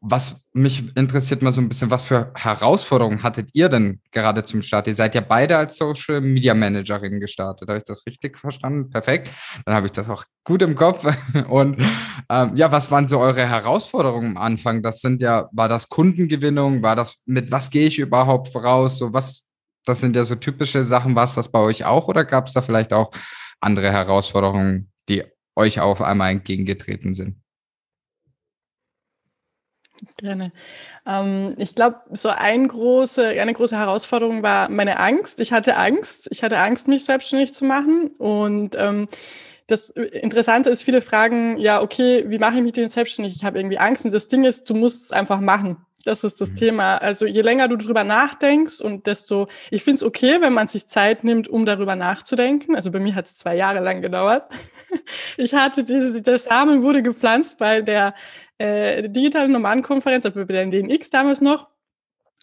[0.00, 4.62] was mich interessiert mal so ein bisschen, was für Herausforderungen hattet ihr denn gerade zum
[4.62, 4.86] Start?
[4.86, 7.68] Ihr seid ja beide als Social Media Managerin gestartet.
[7.68, 8.90] Habe ich das richtig verstanden?
[8.90, 9.30] Perfekt.
[9.64, 11.04] Dann habe ich das auch gut im Kopf.
[11.48, 11.80] Und
[12.30, 14.82] ähm, ja, was waren so eure Herausforderungen am Anfang?
[14.82, 16.82] Das sind ja, war das Kundengewinnung?
[16.82, 18.98] War das, mit was gehe ich überhaupt voraus?
[18.98, 19.46] So was,
[19.84, 21.16] das sind ja so typische Sachen.
[21.16, 23.10] War es das bei euch auch oder gab es da vielleicht auch
[23.60, 25.24] andere Herausforderungen, die
[25.56, 27.42] euch auf einmal entgegengetreten sind?
[30.16, 30.52] Gerne.
[31.06, 35.40] Ähm, ich glaube, so ein große, eine große Herausforderung war meine Angst.
[35.40, 36.28] Ich hatte Angst.
[36.30, 38.08] Ich hatte Angst, mich selbstständig zu machen.
[38.18, 39.06] Und ähm,
[39.66, 43.34] das Interessante ist, viele fragen, ja, okay, wie mache ich mich denn selbstständig?
[43.36, 44.04] Ich habe irgendwie Angst.
[44.04, 45.76] Und das Ding ist, du musst es einfach machen.
[46.04, 46.54] Das ist das mhm.
[46.54, 46.96] Thema.
[46.96, 50.86] Also je länger du drüber nachdenkst und desto, ich finde es okay, wenn man sich
[50.86, 52.76] Zeit nimmt, um darüber nachzudenken.
[52.76, 54.44] Also bei mir hat es zwei Jahre lang gedauert.
[55.36, 58.14] Ich hatte diese, der Samen wurde gepflanzt bei der
[58.58, 61.68] äh, digitalen Nomadenkonferenz, also bei der DNX damals noch.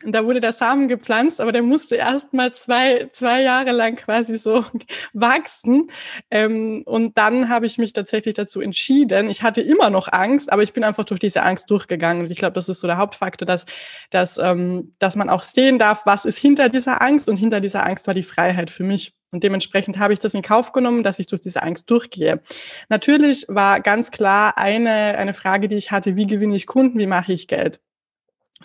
[0.04, 3.96] Und da wurde der Samen gepflanzt, aber der musste erst mal zwei, zwei Jahre lang
[3.96, 4.66] quasi so
[5.14, 5.88] wachsen.
[6.30, 9.30] Ähm, und dann habe ich mich tatsächlich dazu entschieden.
[9.30, 12.26] Ich hatte immer noch Angst, aber ich bin einfach durch diese Angst durchgegangen.
[12.26, 13.66] Und ich glaube, das ist so der Hauptfaktor, dass,
[14.10, 17.30] dass, ähm, dass man auch sehen darf, was ist hinter dieser Angst.
[17.30, 19.15] Und hinter dieser Angst war die Freiheit für mich.
[19.32, 22.42] Und dementsprechend habe ich das in Kauf genommen, dass ich durch diese Angst durchgehe.
[22.90, 27.08] Natürlich war ganz klar eine, eine Frage, die ich hatte, wie gewinne ich Kunden, wie
[27.08, 27.80] mache ich Geld?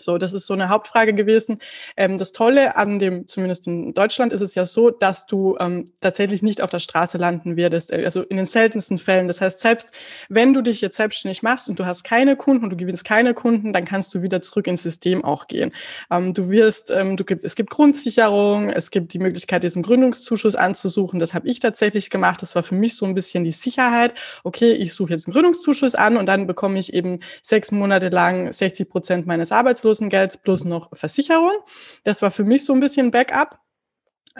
[0.03, 1.59] So, das ist so eine Hauptfrage gewesen.
[1.97, 5.93] Ähm, das Tolle an dem, zumindest in Deutschland, ist es ja so, dass du ähm,
[6.01, 9.27] tatsächlich nicht auf der Straße landen wirst, äh, also in den seltensten Fällen.
[9.27, 9.91] Das heißt, selbst
[10.29, 13.35] wenn du dich jetzt selbstständig machst und du hast keine Kunden und du gewinnst keine
[13.35, 15.73] Kunden, dann kannst du wieder zurück ins System auch gehen.
[16.11, 20.57] Ähm, du wirst, ähm, du gibt, es gibt Grundsicherung, es gibt die Möglichkeit, diesen Gründungszuschuss
[20.57, 21.19] anzusuchen.
[21.19, 22.43] Das habe ich tatsächlich gemacht.
[22.43, 24.15] Das war für mich so ein bisschen die Sicherheit.
[24.45, 28.53] Okay, ich suche jetzt einen Gründungszuschuss an und dann bekomme ich eben sechs Monate lang
[28.53, 31.59] 60 Prozent meines Arbeitslosen Arbeitslosengelds plus noch Versicherung.
[32.05, 33.59] Das war für mich so ein bisschen Backup.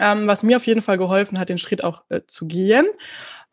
[0.01, 2.85] Ähm, was mir auf jeden Fall geholfen hat, den Schritt auch äh, zu gehen.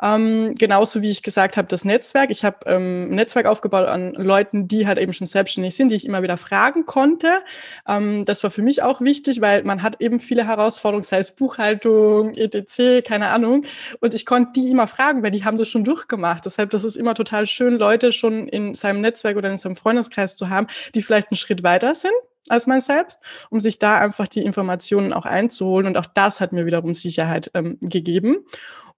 [0.00, 2.30] Ähm, genauso wie ich gesagt habe, das Netzwerk.
[2.30, 5.96] Ich habe ähm, ein Netzwerk aufgebaut an Leuten, die halt eben schon selbstständig sind, die
[5.96, 7.40] ich immer wieder fragen konnte.
[7.86, 11.32] Ähm, das war für mich auch wichtig, weil man hat eben viele Herausforderungen, sei es
[11.32, 13.64] Buchhaltung, etc., keine Ahnung.
[14.00, 16.44] Und ich konnte die immer fragen, weil die haben das schon durchgemacht.
[16.44, 20.36] Deshalb, das ist immer total schön, Leute schon in seinem Netzwerk oder in seinem Freundeskreis
[20.36, 22.14] zu haben, die vielleicht einen Schritt weiter sind
[22.50, 25.86] als man selbst, um sich da einfach die Informationen auch einzuholen.
[25.86, 28.44] Und auch das hat mir wiederum Sicherheit ähm, gegeben.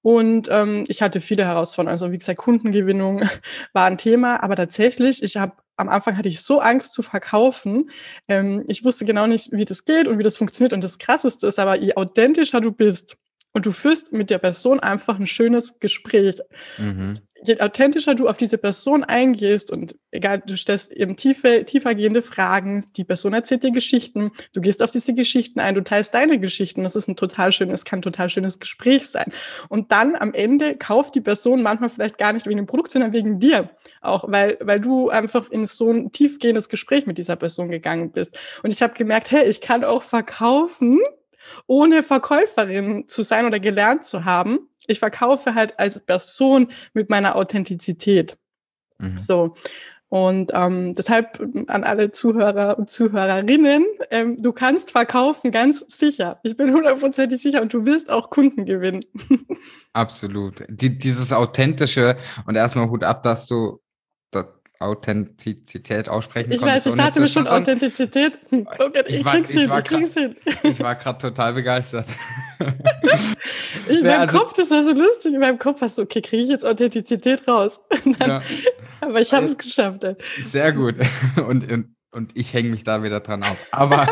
[0.03, 1.93] Und ähm, ich hatte viele Herausforderungen.
[1.93, 3.23] Also wie gesagt, Kundengewinnung
[3.73, 7.91] war ein Thema, aber tatsächlich, ich habe am Anfang hatte ich so Angst zu verkaufen.
[8.29, 10.73] Ähm, ich wusste genau nicht, wie das geht und wie das funktioniert.
[10.73, 13.17] Und das Krasseste ist aber, je authentischer du bist
[13.53, 16.39] und du führst mit der Person einfach ein schönes Gespräch.
[16.79, 22.23] Mhm je authentischer du auf diese Person eingehst und egal, du stellst eben tiefe, tiefergehende
[22.23, 26.39] Fragen, die Person erzählt dir Geschichten, du gehst auf diese Geschichten ein, du teilst deine
[26.39, 29.33] Geschichten, das ist ein total schönes, kann ein total schönes Gespräch sein.
[29.69, 33.13] Und dann am Ende kauft die Person manchmal vielleicht gar nicht wegen dem Produkt, sondern
[33.13, 33.71] wegen dir.
[34.01, 38.39] Auch weil, weil du einfach in so ein tiefgehendes Gespräch mit dieser Person gegangen bist.
[38.63, 40.97] Und ich habe gemerkt, hey, ich kann auch verkaufen,
[41.67, 47.37] ohne Verkäuferin zu sein oder gelernt zu haben ich verkaufe halt als Person mit meiner
[47.37, 48.37] Authentizität.
[48.99, 49.21] Mhm.
[49.21, 49.55] So.
[50.11, 56.41] Und ähm, deshalb an alle Zuhörer und Zuhörerinnen, ähm, du kannst verkaufen, ganz sicher.
[56.43, 59.05] Ich bin hundertprozentig sicher und du wirst auch Kunden gewinnen.
[59.93, 60.65] Absolut.
[60.69, 63.79] Die, dieses Authentische und erstmal Hut ab, dass du
[64.81, 68.39] Authentizität aussprechen Ich weiß, ich dachte mir schon Authentizität.
[68.49, 70.37] Hm, okay, ich, ich, war, krieg's ich hin, ich krieg's hin.
[70.63, 72.07] Ich war gerade total begeistert.
[73.89, 76.45] in meinem also, Kopf, das war so lustig, in meinem Kopf war so, okay, kriege
[76.45, 77.81] ich jetzt Authentizität raus?
[78.19, 78.43] Dann, ja.
[79.03, 80.03] Aber ich habe es geschafft.
[80.03, 80.17] Ey.
[80.43, 80.95] Sehr gut.
[81.47, 83.57] Und, und, und ich hänge mich da wieder dran auf.
[83.71, 84.07] Aber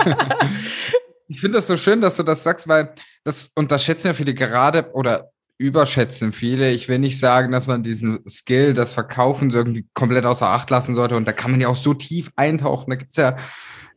[1.29, 4.91] ich finde das so schön, dass du das sagst, weil das unterschätzen ja viele gerade
[4.93, 6.71] oder überschätzen viele.
[6.71, 10.71] Ich will nicht sagen, dass man diesen Skill, das Verkaufen so irgendwie komplett außer Acht
[10.71, 11.16] lassen sollte.
[11.16, 12.90] Und da kann man ja auch so tief eintauchen.
[12.90, 13.37] Da gibt's ja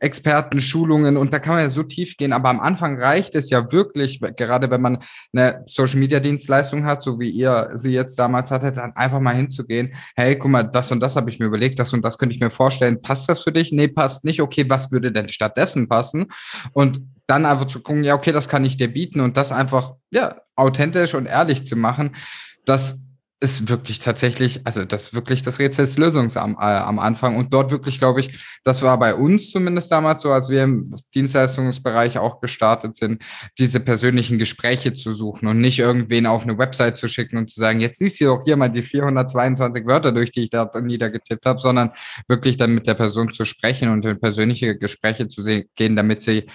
[0.00, 2.32] Experten, Schulungen und da kann man ja so tief gehen.
[2.32, 4.98] Aber am Anfang reicht es ja wirklich, gerade wenn man
[5.32, 9.36] eine Social Media Dienstleistung hat, so wie ihr sie jetzt damals hattet, dann einfach mal
[9.36, 9.94] hinzugehen.
[10.16, 12.40] Hey, guck mal, das und das habe ich mir überlegt, das und das könnte ich
[12.40, 13.00] mir vorstellen.
[13.00, 13.70] Passt das für dich?
[13.70, 14.42] Nee, passt nicht.
[14.42, 16.26] Okay, was würde denn stattdessen passen?
[16.72, 19.94] Und dann einfach zu gucken, ja, okay, das kann ich dir bieten und das einfach,
[20.10, 22.16] ja, authentisch und ehrlich zu machen,
[22.64, 23.02] das
[23.42, 27.36] ist wirklich tatsächlich, also das ist wirklich das Rätselslösungs am, äh, am Anfang.
[27.36, 30.94] Und dort wirklich, glaube ich, das war bei uns zumindest damals so, als wir im
[31.12, 33.20] Dienstleistungsbereich auch gestartet sind,
[33.58, 37.58] diese persönlichen Gespräche zu suchen und nicht irgendwen auf eine Website zu schicken und zu
[37.58, 41.44] sagen, jetzt liest ihr doch hier mal die 422 Wörter durch, die ich da niedergetippt
[41.44, 41.90] habe, sondern
[42.28, 45.42] wirklich dann mit der Person zu sprechen und in persönliche Gespräche zu
[45.74, 46.46] gehen, damit sie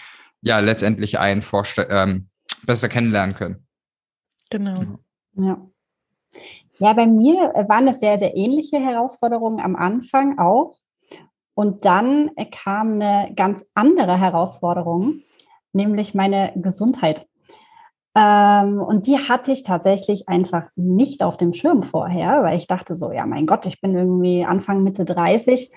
[0.41, 1.43] ja letztendlich einen
[1.89, 2.29] ähm,
[2.65, 3.66] besser kennenlernen können.
[4.49, 4.75] Genau.
[5.35, 5.67] Ja.
[6.79, 10.75] Ja, bei mir waren es sehr, sehr ähnliche Herausforderungen am Anfang auch.
[11.55, 15.21] Und dann kam eine ganz andere Herausforderung,
[15.73, 17.25] nämlich meine Gesundheit.
[18.15, 22.95] Ähm, und die hatte ich tatsächlich einfach nicht auf dem Schirm vorher, weil ich dachte
[22.95, 25.71] so, ja, mein Gott, ich bin irgendwie Anfang, Mitte 30,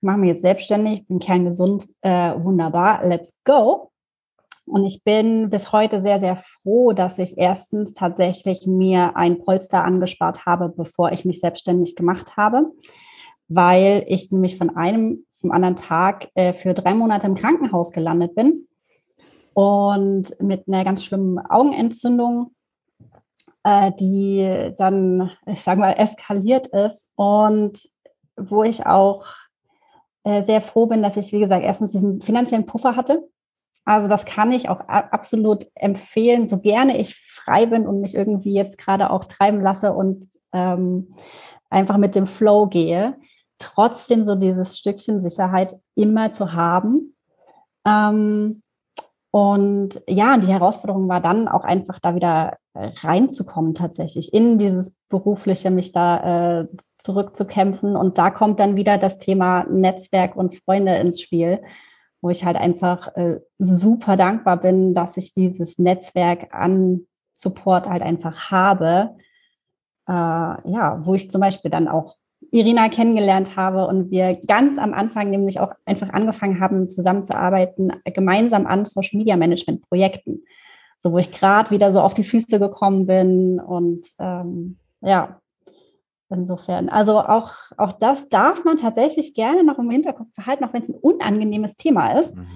[0.00, 3.90] mache mich jetzt selbstständig, bin kerngesund, äh, wunderbar, let's go.
[4.68, 9.84] Und ich bin bis heute sehr, sehr froh, dass ich erstens tatsächlich mir ein Polster
[9.84, 12.72] angespart habe, bevor ich mich selbstständig gemacht habe,
[13.48, 18.34] weil ich nämlich von einem zum anderen Tag äh, für drei Monate im Krankenhaus gelandet
[18.34, 18.68] bin
[19.54, 22.54] und mit einer ganz schlimmen Augenentzündung,
[23.64, 27.80] äh, die dann, ich sage mal, eskaliert ist und
[28.36, 29.26] wo ich auch
[30.24, 33.28] äh, sehr froh bin, dass ich, wie gesagt, erstens diesen finanziellen Puffer hatte
[33.88, 38.52] also das kann ich auch absolut empfehlen, so gerne ich frei bin und mich irgendwie
[38.52, 41.14] jetzt gerade auch treiben lasse und ähm,
[41.70, 43.16] einfach mit dem Flow gehe,
[43.56, 47.16] trotzdem so dieses Stückchen Sicherheit immer zu haben.
[47.86, 48.62] Ähm,
[49.30, 55.70] und ja, die Herausforderung war dann auch einfach da wieder reinzukommen tatsächlich, in dieses berufliche,
[55.70, 57.96] mich da äh, zurückzukämpfen.
[57.96, 61.62] Und da kommt dann wieder das Thema Netzwerk und Freunde ins Spiel
[62.20, 68.02] wo ich halt einfach äh, super dankbar bin, dass ich dieses Netzwerk an Support halt
[68.02, 69.16] einfach habe.
[70.08, 72.16] Äh, ja, wo ich zum Beispiel dann auch
[72.50, 78.66] Irina kennengelernt habe und wir ganz am Anfang nämlich auch einfach angefangen haben, zusammenzuarbeiten, gemeinsam
[78.66, 80.44] an Social Media Management Projekten.
[81.00, 85.40] So, wo ich gerade wieder so auf die Füße gekommen bin und ähm, ja,
[86.30, 90.82] Insofern, also auch, auch das darf man tatsächlich gerne noch im Hinterkopf behalten, auch wenn
[90.82, 92.36] es ein unangenehmes Thema ist.
[92.36, 92.46] Mhm.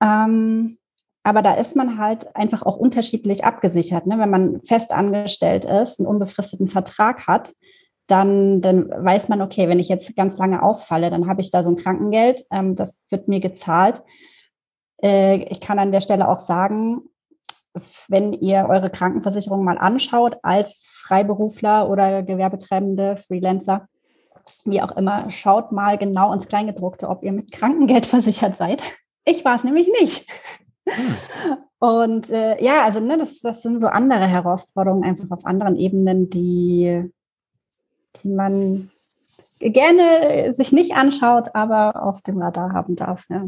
[0.00, 0.78] Ähm,
[1.24, 4.06] aber da ist man halt einfach auch unterschiedlich abgesichert.
[4.06, 4.16] Ne?
[4.20, 7.52] Wenn man fest angestellt ist, einen unbefristeten Vertrag hat,
[8.06, 11.64] dann, dann weiß man, okay, wenn ich jetzt ganz lange ausfalle, dann habe ich da
[11.64, 14.04] so ein Krankengeld, ähm, das wird mir gezahlt.
[15.02, 17.02] Äh, ich kann an der Stelle auch sagen,
[18.08, 23.88] wenn ihr eure Krankenversicherung mal anschaut als Freiberufler oder Gewerbetreibende, Freelancer,
[24.64, 28.82] wie auch immer, schaut mal genau ins Kleingedruckte, ob ihr mit Krankengeld versichert seid.
[29.24, 30.26] Ich war es nämlich nicht.
[30.88, 31.16] Hm.
[31.78, 36.30] Und äh, ja, also ne, das, das sind so andere Herausforderungen einfach auf anderen Ebenen,
[36.30, 37.12] die,
[38.22, 38.90] die man
[39.58, 43.26] gerne sich nicht anschaut, aber auf dem Radar haben darf.
[43.28, 43.44] Ja.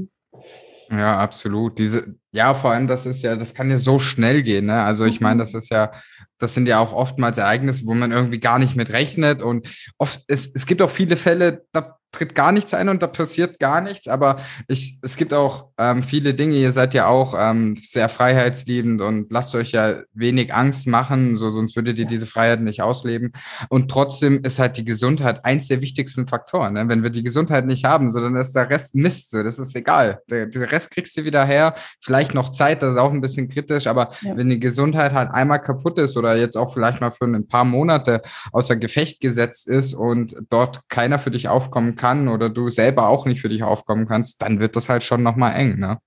[0.90, 1.78] Ja, absolut.
[1.78, 4.82] Diese, ja, vor allem, das ist ja, das kann ja so schnell gehen, ne?
[4.82, 5.38] Also ich meine, mhm.
[5.40, 5.92] das ist ja,
[6.38, 9.42] das sind ja auch oftmals Ereignisse, wo man irgendwie gar nicht mit rechnet.
[9.42, 13.06] Und oft, es, es gibt auch viele Fälle, da tritt gar nichts ein und da
[13.06, 14.08] passiert gar nichts.
[14.08, 16.56] Aber ich, es gibt auch ähm, viele Dinge.
[16.56, 21.50] Ihr seid ja auch ähm, sehr freiheitsliebend und lasst euch ja wenig Angst machen, so
[21.50, 23.32] sonst würdet ihr diese Freiheit nicht ausleben.
[23.68, 26.74] Und trotzdem ist halt die Gesundheit eins der wichtigsten Faktoren.
[26.74, 26.88] Ne?
[26.88, 29.30] Wenn wir die Gesundheit nicht haben, so dann ist der Rest Mist.
[29.30, 30.20] So, das ist egal.
[30.30, 31.74] Der, der Rest kriegst du wieder her.
[32.02, 33.86] Vielleicht noch Zeit, das ist auch ein bisschen kritisch.
[33.86, 34.36] Aber ja.
[34.36, 37.64] wenn die Gesundheit halt einmal kaputt ist oder jetzt auch vielleicht mal für ein paar
[37.64, 43.08] Monate außer Gefecht gesetzt ist und dort keiner für dich aufkommen kann oder du selber
[43.08, 45.98] auch nicht für dich aufkommen kannst, dann wird das halt schon nochmal eng, ne?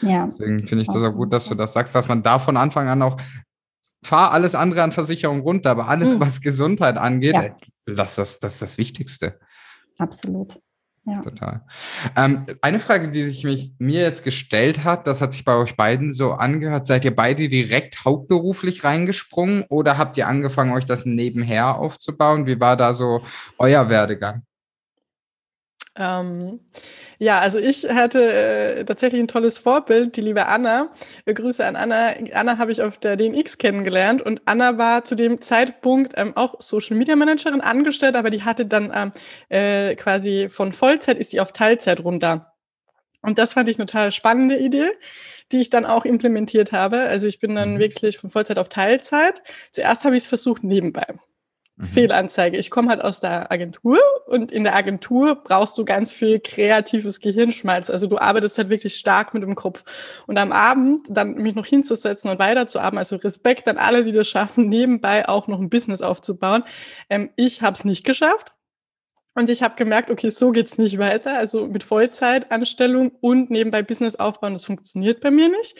[0.00, 0.24] Ja.
[0.24, 2.88] Deswegen finde ich das auch gut, dass du das sagst, dass man da von Anfang
[2.88, 3.16] an auch
[4.02, 6.20] fahr alles andere an Versicherung runter, aber alles, mhm.
[6.20, 7.56] was Gesundheit angeht, ja.
[7.86, 9.38] lass das, das ist das Wichtigste.
[9.98, 10.60] Absolut.
[11.04, 11.20] Ja.
[11.22, 11.62] Total.
[12.16, 15.74] Ähm, eine Frage, die sich mich, mir jetzt gestellt hat, das hat sich bei euch
[15.74, 16.86] beiden so angehört.
[16.86, 22.46] Seid ihr beide direkt hauptberuflich reingesprungen oder habt ihr angefangen, euch das nebenher aufzubauen?
[22.46, 23.22] Wie war da so
[23.56, 24.42] euer Werdegang?
[25.98, 26.60] Ähm,
[27.18, 30.90] ja, also ich hatte äh, tatsächlich ein tolles Vorbild, die liebe Anna.
[31.24, 32.14] Äh, Grüße an Anna.
[32.32, 36.54] Anna habe ich auf der DNX kennengelernt und Anna war zu dem Zeitpunkt ähm, auch
[36.60, 39.12] Social Media Managerin angestellt, aber die hatte dann ähm,
[39.48, 42.54] äh, quasi von Vollzeit ist die auf Teilzeit runter.
[43.20, 44.90] Und das fand ich eine total spannende Idee,
[45.50, 47.00] die ich dann auch implementiert habe.
[47.00, 47.78] Also ich bin dann mhm.
[47.80, 49.42] wirklich von Vollzeit auf Teilzeit.
[49.72, 51.06] Zuerst habe ich es versucht nebenbei.
[51.78, 51.84] Mhm.
[51.84, 52.56] Fehlanzeige.
[52.58, 57.20] Ich komme halt aus der Agentur und in der Agentur brauchst du ganz viel kreatives
[57.20, 57.88] Gehirnschmalz.
[57.88, 59.84] Also du arbeitest halt wirklich stark mit dem Kopf.
[60.26, 64.28] Und am Abend dann mich noch hinzusetzen und weiterzuarbeiten, also Respekt an alle, die das
[64.28, 66.64] schaffen, nebenbei auch noch ein Business aufzubauen.
[67.08, 68.52] Ähm, ich habe es nicht geschafft.
[69.34, 71.38] Und ich habe gemerkt, okay, so geht's nicht weiter.
[71.38, 75.76] Also mit Vollzeitanstellung und nebenbei Business aufbauen, das funktioniert bei mir nicht.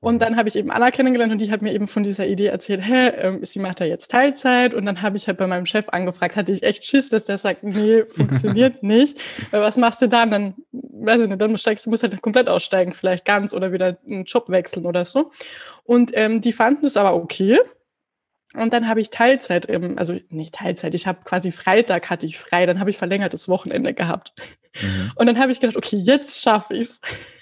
[0.00, 2.46] Und dann habe ich eben Anna kennengelernt und die hat mir eben von dieser Idee
[2.46, 4.74] erzählt, hä, ähm, sie macht da jetzt Teilzeit.
[4.74, 7.38] Und dann habe ich halt bei meinem Chef angefragt, hatte ich echt Schiss, dass der
[7.38, 9.20] sagt, nee, funktioniert nicht.
[9.50, 10.30] Weil was machst du dann?
[10.30, 13.98] Dann, weiß ich nicht, dann steigst du, musst halt komplett aussteigen, vielleicht ganz oder wieder
[14.08, 15.30] einen Job wechseln oder so.
[15.84, 17.58] Und ähm, die fanden es aber okay.
[18.54, 22.38] Und dann habe ich Teilzeit, im, also nicht Teilzeit, ich habe quasi Freitag hatte ich
[22.38, 24.32] frei, dann habe ich verlängertes Wochenende gehabt.
[24.80, 25.12] Mhm.
[25.16, 26.88] Und dann habe ich gedacht, okay, jetzt schaffe ich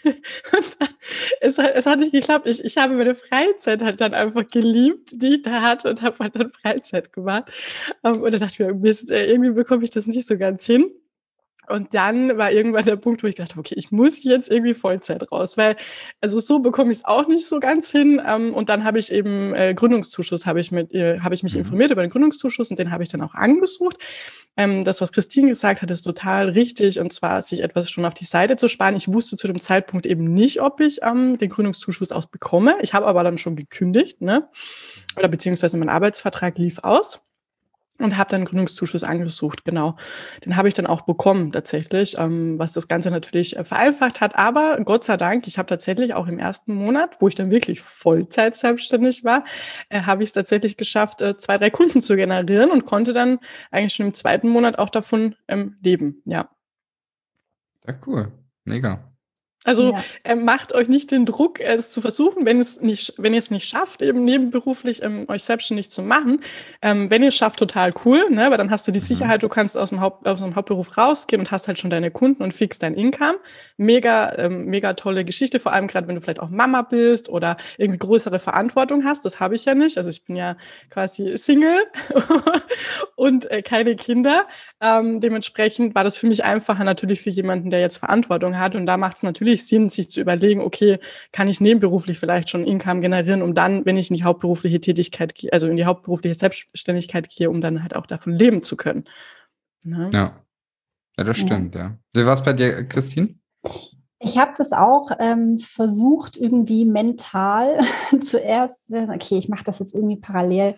[1.40, 1.59] es.
[1.59, 2.47] Es hat nicht geklappt.
[2.47, 6.17] Ich, ich habe meine Freizeit halt dann einfach geliebt, die ich da hatte und habe
[6.21, 7.51] halt dann Freizeit gemacht.
[8.03, 10.90] Ähm, und dann dachte ich mir, Mist, irgendwie bekomme ich das nicht so ganz hin.
[11.68, 15.31] Und dann war irgendwann der Punkt, wo ich dachte, okay, ich muss jetzt irgendwie Vollzeit
[15.33, 15.77] raus, weil
[16.20, 18.20] also so bekomme ich es auch nicht so ganz hin.
[18.27, 21.55] Ähm, und dann habe ich eben äh, Gründungszuschuss, habe ich mit, äh, habe ich mich
[21.55, 21.61] mhm.
[21.61, 23.96] informiert über den Gründungszuschuss und den habe ich dann auch angesucht.
[24.57, 28.14] Ähm, das, was Christine gesagt hat, ist total richtig und zwar sich etwas schon auf
[28.14, 28.94] die Seite zu sparen.
[28.94, 32.77] Ich wusste zu dem Zeitpunkt eben nicht, ob ich ähm, den Gründungszuschuss ausbekomme.
[32.83, 34.48] Ich habe aber dann schon gekündigt, ne?
[35.16, 37.23] Oder beziehungsweise mein Arbeitsvertrag lief aus
[37.98, 39.96] und habe dann Gründungszuschuss angesucht, genau.
[40.44, 44.37] Den habe ich dann auch bekommen tatsächlich, ähm, was das Ganze natürlich äh, vereinfacht hat.
[44.37, 47.80] Aber Gott sei Dank, ich habe tatsächlich auch im ersten Monat, wo ich dann wirklich
[47.80, 49.44] Vollzeit selbstständig war,
[49.90, 53.38] äh, habe ich es tatsächlich geschafft, äh, zwei, drei Kunden zu generieren und konnte dann
[53.70, 56.48] eigentlich schon im zweiten Monat auch davon ähm, leben, ja.
[57.87, 58.33] Ja, cool.
[58.64, 59.13] Mega.
[59.64, 60.03] Also ja.
[60.24, 63.50] äh, macht euch nicht den Druck, es zu versuchen, wenn es nicht, wenn ihr es
[63.50, 66.40] nicht schafft, eben nebenberuflich ähm, euch selbstständig zu machen.
[66.83, 68.50] Ähm, wenn ihr es schafft, total cool, ne?
[68.50, 69.05] weil dann hast du die mhm.
[69.05, 72.11] Sicherheit, du kannst aus dem, Haupt, aus dem Hauptberuf rausgehen und hast halt schon deine
[72.11, 73.38] Kunden und fix dein Income.
[73.79, 77.57] Mega, ähm, mega tolle Geschichte, vor allem gerade wenn du vielleicht auch Mama bist oder
[77.79, 79.24] irgendwie größere Verantwortung hast.
[79.24, 79.96] Das habe ich ja nicht.
[79.96, 80.57] Also ich bin ja
[80.90, 81.85] quasi Single
[83.16, 84.46] und äh, keine Kinder.
[84.81, 88.74] Ähm, dementsprechend war das für mich einfacher natürlich für jemanden, der jetzt Verantwortung hat.
[88.74, 90.99] Und da macht es natürlich natürlich Sinn, sich zu überlegen, okay,
[91.33, 95.35] kann ich nebenberuflich vielleicht schon Income generieren, um dann, wenn ich in die hauptberufliche Tätigkeit
[95.35, 99.05] gehe, also in die hauptberufliche Selbstständigkeit gehe, um dann halt auch davon leben zu können.
[99.85, 100.11] Ne?
[100.12, 100.40] Ja.
[101.17, 101.81] Ja, das stimmt, ja.
[101.81, 101.99] ja.
[102.12, 103.37] Wie war es bei dir, Christine?
[104.19, 107.79] Ich habe das auch ähm, versucht, irgendwie mental
[108.25, 110.75] zuerst, okay, ich mache das jetzt irgendwie parallel,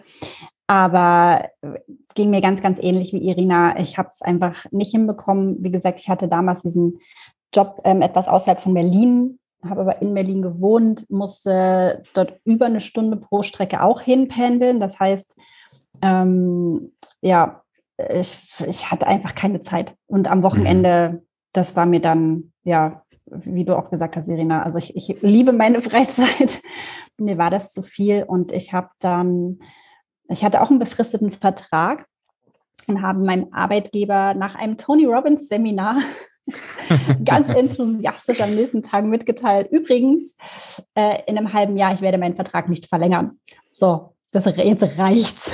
[0.67, 1.79] aber äh,
[2.15, 3.79] ging mir ganz, ganz ähnlich wie Irina.
[3.79, 5.63] Ich habe es einfach nicht hinbekommen.
[5.63, 6.99] Wie gesagt, ich hatte damals diesen
[7.55, 12.81] Job ähm, etwas außerhalb von Berlin, habe aber in Berlin gewohnt, musste dort über eine
[12.81, 14.81] Stunde pro Strecke auch hinpendeln.
[14.81, 15.37] Das heißt,
[16.03, 17.63] ähm, ja,
[18.11, 19.95] ich, ich, hatte einfach keine Zeit.
[20.07, 24.79] Und am Wochenende, das war mir dann, ja, wie du auch gesagt hast, Irina, also
[24.79, 26.61] ich, ich liebe meine Freizeit.
[27.19, 29.61] mir war das zu viel und ich habe dann,
[30.29, 32.07] ich hatte auch einen befristeten Vertrag
[32.87, 35.97] und habe meinem Arbeitgeber nach einem Tony Robbins Seminar
[37.25, 39.69] ganz enthusiastisch am nächsten Tag mitgeteilt.
[39.71, 40.37] Übrigens,
[40.95, 43.41] äh, in einem halben Jahr, ich werde meinen Vertrag nicht verlängern.
[43.71, 45.51] So, das jetzt reicht's.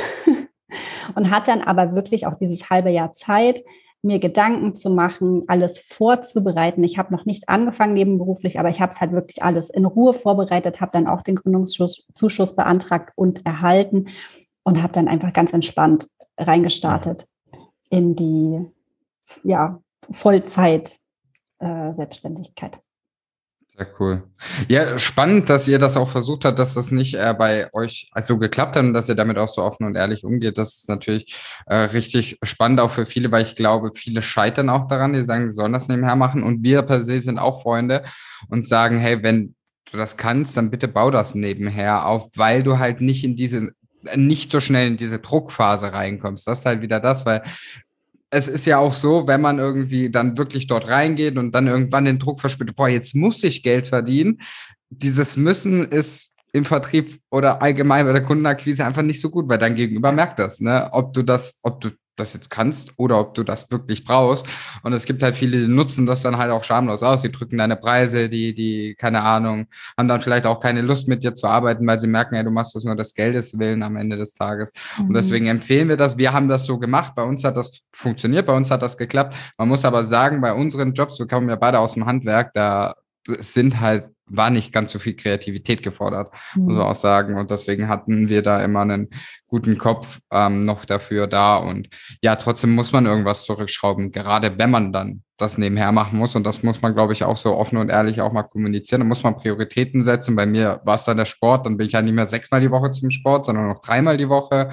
[1.14, 3.62] und hat dann aber wirklich auch dieses halbe Jahr Zeit,
[4.02, 6.82] mir Gedanken zu machen, alles vorzubereiten.
[6.82, 10.12] Ich habe noch nicht angefangen nebenberuflich, aber ich habe es halt wirklich alles in Ruhe
[10.12, 14.08] vorbereitet, habe dann auch den Gründungszuschuss beantragt und erhalten
[14.64, 17.26] und habe dann einfach ganz entspannt reingestartet
[17.90, 18.66] in die
[19.44, 19.80] ja,
[20.12, 20.98] Vollzeit
[21.58, 22.78] äh, Selbstständigkeit.
[23.74, 24.22] Sehr cool.
[24.68, 28.36] Ja, spannend, dass ihr das auch versucht habt, dass das nicht äh, bei euch so
[28.36, 30.58] geklappt hat und dass ihr damit auch so offen und ehrlich umgeht.
[30.58, 31.34] Das ist natürlich
[31.66, 35.46] äh, richtig spannend auch für viele, weil ich glaube, viele scheitern auch daran, die sagen,
[35.46, 36.42] sie sollen das nebenher machen.
[36.42, 38.04] Und wir per se sind auch Freunde
[38.50, 39.54] und sagen, hey, wenn
[39.90, 43.72] du das kannst, dann bitte bau das nebenher auf, weil du halt nicht in diese
[44.16, 46.46] nicht so schnell in diese Druckphase reinkommst.
[46.46, 47.42] Das ist halt wieder das, weil
[48.32, 52.06] es ist ja auch so, wenn man irgendwie dann wirklich dort reingeht und dann irgendwann
[52.06, 54.40] den Druck verspürt, boah, jetzt muss ich Geld verdienen.
[54.88, 59.58] Dieses Müssen ist im Vertrieb oder allgemein bei der Kundenakquise einfach nicht so gut, weil
[59.58, 60.88] dein Gegenüber merkt das, ne?
[60.92, 64.46] Ob du das, ob du das jetzt kannst oder ob du das wirklich brauchst.
[64.82, 67.22] Und es gibt halt viele, die nutzen das dann halt auch schamlos aus.
[67.22, 71.22] Die drücken deine Preise, die, die, keine Ahnung, haben dann vielleicht auch keine Lust mit
[71.22, 73.96] dir zu arbeiten, weil sie merken, ja, du machst das nur des Geldes willen am
[73.96, 74.72] Ende des Tages.
[74.98, 75.06] Mhm.
[75.06, 76.18] Und deswegen empfehlen wir das.
[76.18, 77.14] Wir haben das so gemacht.
[77.14, 79.36] Bei uns hat das funktioniert, bei uns hat das geklappt.
[79.56, 82.94] Man muss aber sagen, bei unseren Jobs, wir kommen ja beide aus dem Handwerk, da
[83.26, 86.64] sind halt war nicht ganz so viel Kreativität gefordert, mhm.
[86.64, 87.38] muss man auch sagen.
[87.38, 89.08] Und deswegen hatten wir da immer einen
[89.46, 91.56] guten Kopf ähm, noch dafür da.
[91.56, 91.88] Und
[92.22, 96.36] ja, trotzdem muss man irgendwas zurückschrauben, gerade wenn man dann das nebenher machen muss.
[96.36, 99.00] Und das muss man, glaube ich, auch so offen und ehrlich auch mal kommunizieren.
[99.00, 100.36] Da muss man Prioritäten setzen.
[100.36, 101.66] Bei mir war es dann der Sport.
[101.66, 104.28] Dann bin ich ja nicht mehr sechsmal die Woche zum Sport, sondern noch dreimal die
[104.28, 104.70] Woche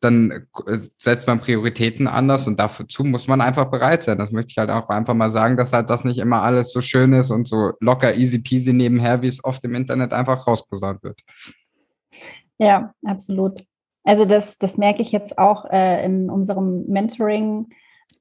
[0.00, 4.18] dann äh, setzt man Prioritäten anders und dazu muss man einfach bereit sein.
[4.18, 6.80] Das möchte ich halt auch einfach mal sagen, dass halt das nicht immer alles so
[6.80, 11.02] schön ist und so locker, easy peasy nebenher, wie es oft im Internet einfach rausposaunt
[11.02, 11.20] wird.
[12.58, 13.64] Ja, absolut.
[14.04, 17.68] Also das, das merke ich jetzt auch äh, in unserem Mentoring.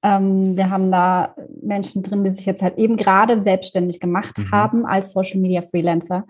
[0.04, 4.52] Ähm, wir haben da Menschen drin, die sich jetzt halt eben gerade selbstständig gemacht mhm.
[4.52, 6.26] haben als Social Media Freelancer.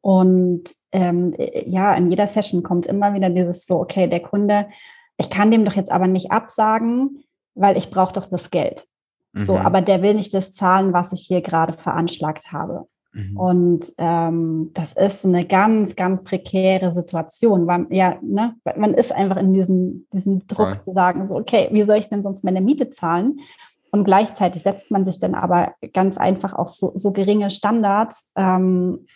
[0.00, 4.68] Und ähm, äh, ja, in jeder Session kommt immer wieder dieses so, okay, der Kunde,
[5.16, 8.84] ich kann dem doch jetzt aber nicht absagen, weil ich brauche doch das Geld.
[9.32, 9.44] Mhm.
[9.44, 12.86] So, aber der will nicht das zahlen, was ich hier gerade veranschlagt habe.
[13.12, 13.36] Mhm.
[13.36, 19.38] Und ähm, das ist eine ganz, ganz prekäre Situation, weil ja, ne, man ist einfach
[19.38, 20.80] in diesem, diesem Druck Voll.
[20.80, 23.40] zu sagen, so, okay, wie soll ich denn sonst meine Miete zahlen?
[23.90, 29.06] Und gleichzeitig setzt man sich dann aber ganz einfach auch so, so geringe Standards, ähm,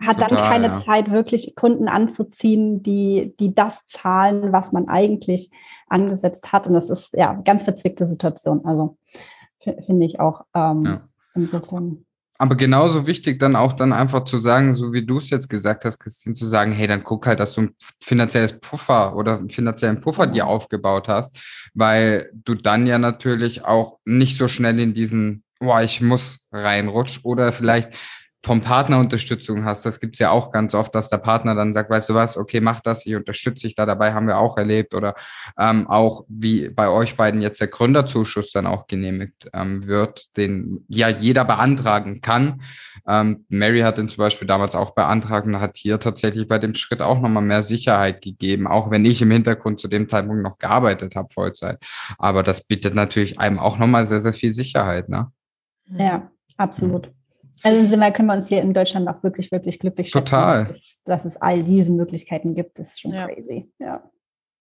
[0.00, 0.76] hat Total, dann keine ja.
[0.78, 5.50] Zeit, wirklich Kunden anzuziehen, die, die das zahlen, was man eigentlich
[5.88, 6.66] angesetzt hat.
[6.66, 8.64] Und das ist ja ganz verzwickte Situation.
[8.64, 8.96] Also
[9.60, 11.00] finde ich auch ähm, ja.
[11.34, 12.04] insofern.
[12.38, 15.84] Aber genauso wichtig dann auch dann einfach zu sagen, so wie du es jetzt gesagt
[15.84, 19.50] hast, Christine, zu sagen, hey, dann guck halt, dass du ein finanzielles Puffer oder einen
[19.50, 24.94] finanziellen Puffer dir aufgebaut hast, weil du dann ja natürlich auch nicht so schnell in
[24.94, 27.92] diesen, boah, ich muss reinrutsch oder vielleicht
[28.42, 29.84] vom Partner Unterstützung hast.
[29.84, 32.60] Das gibt's ja auch ganz oft, dass der Partner dann sagt, weißt du was, okay,
[32.60, 34.94] mach das, ich unterstütze dich da dabei, haben wir auch erlebt.
[34.94, 35.14] Oder
[35.58, 40.84] ähm, auch wie bei euch beiden jetzt der Gründerzuschuss dann auch genehmigt ähm, wird, den
[40.88, 42.62] ja jeder beantragen kann.
[43.06, 46.74] Ähm, Mary hat den zum Beispiel damals auch beantragt und hat hier tatsächlich bei dem
[46.74, 50.56] Schritt auch nochmal mehr Sicherheit gegeben, auch wenn ich im Hintergrund zu dem Zeitpunkt noch
[50.56, 51.78] gearbeitet habe, Vollzeit.
[52.18, 55.30] Aber das bietet natürlich einem auch nochmal sehr, sehr viel Sicherheit, ne?
[55.92, 57.10] Ja, absolut.
[57.62, 60.24] Also insofern können wir uns hier in Deutschland auch wirklich, wirklich glücklich schätzen.
[60.26, 60.66] Total.
[60.66, 63.26] Dass, dass, es all diese Möglichkeiten gibt, ist schon ja.
[63.26, 63.70] crazy.
[63.78, 64.02] Ja.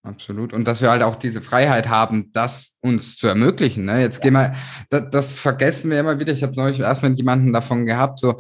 [0.04, 0.54] Absolut.
[0.54, 3.86] Und dass wir halt auch diese Freiheit haben, das uns zu ermöglichen.
[3.86, 4.02] Ne?
[4.02, 4.24] Jetzt ja.
[4.24, 4.56] gehen wir,
[4.90, 6.32] das, das, vergessen wir immer wieder.
[6.32, 8.40] Ich habe neulich erst mit jemandem davon gehabt, so,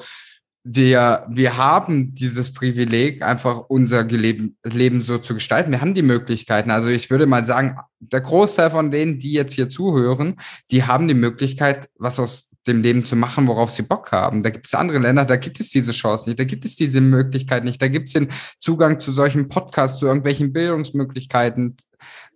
[0.63, 5.71] wir, wir haben dieses Privileg, einfach unser Leben, Leben so zu gestalten.
[5.71, 6.69] Wir haben die Möglichkeiten.
[6.69, 10.35] Also ich würde mal sagen, der Großteil von denen, die jetzt hier zuhören,
[10.71, 14.43] die haben die Möglichkeit, was aus dem Leben zu machen, worauf sie Bock haben.
[14.43, 17.01] Da gibt es andere Länder, da gibt es diese Chance nicht, da gibt es diese
[17.01, 21.75] Möglichkeit nicht, da gibt es den Zugang zu solchen Podcasts, zu irgendwelchen Bildungsmöglichkeiten,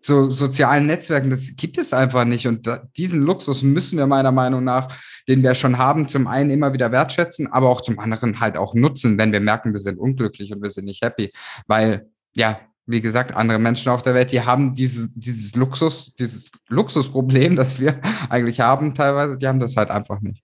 [0.02, 1.30] zu sozialen Netzwerken.
[1.30, 2.48] Das gibt es einfach nicht.
[2.48, 4.94] Und da, diesen Luxus müssen wir meiner Meinung nach,
[5.28, 8.76] den wir schon haben, zum einen immer wieder wertschätzen, aber auch zum anderen halt auch
[8.76, 11.32] nutzen, wenn wir merken, wir sind unglücklich und wir sind nicht happy.
[11.68, 16.52] Weil, ja, wie gesagt, andere Menschen auf der Welt, die haben dieses, dieses Luxus, dieses
[16.68, 20.44] Luxusproblem, das wir eigentlich haben teilweise, die haben das halt einfach nicht.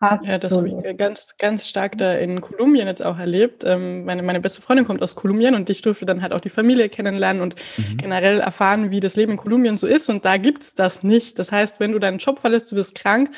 [0.00, 0.28] Absolut.
[0.28, 3.64] Ja, das habe ich ganz, ganz stark da in Kolumbien jetzt auch erlebt.
[3.64, 6.50] Ähm, meine, meine beste Freundin kommt aus Kolumbien und ich durfte dann halt auch die
[6.50, 7.96] Familie kennenlernen und mhm.
[7.96, 10.10] generell erfahren, wie das Leben in Kolumbien so ist.
[10.10, 11.38] Und da gibt's das nicht.
[11.38, 13.30] Das heißt, wenn du deinen Job verlässt, du bist krank,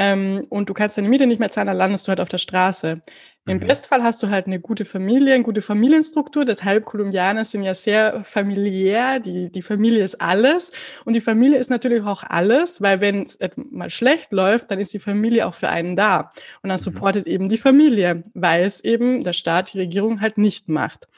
[0.00, 2.38] ähm, und du kannst deine Miete nicht mehr zahlen, dann landest du halt auf der
[2.38, 3.02] Straße.
[3.46, 3.66] Im mhm.
[3.66, 6.44] Bestfall hast du halt eine gute Familie, eine gute Familienstruktur.
[6.44, 9.18] Deshalb Kolumbianer sind ja sehr familiär.
[9.18, 10.72] Die, die Familie ist alles.
[11.04, 13.38] Und die Familie ist natürlich auch alles, weil wenn es
[13.70, 16.30] mal schlecht läuft, dann ist die Familie auch für einen da.
[16.62, 16.84] Und dann mhm.
[16.84, 21.08] supportet eben die Familie, weil es eben der Staat, die Regierung halt nicht macht.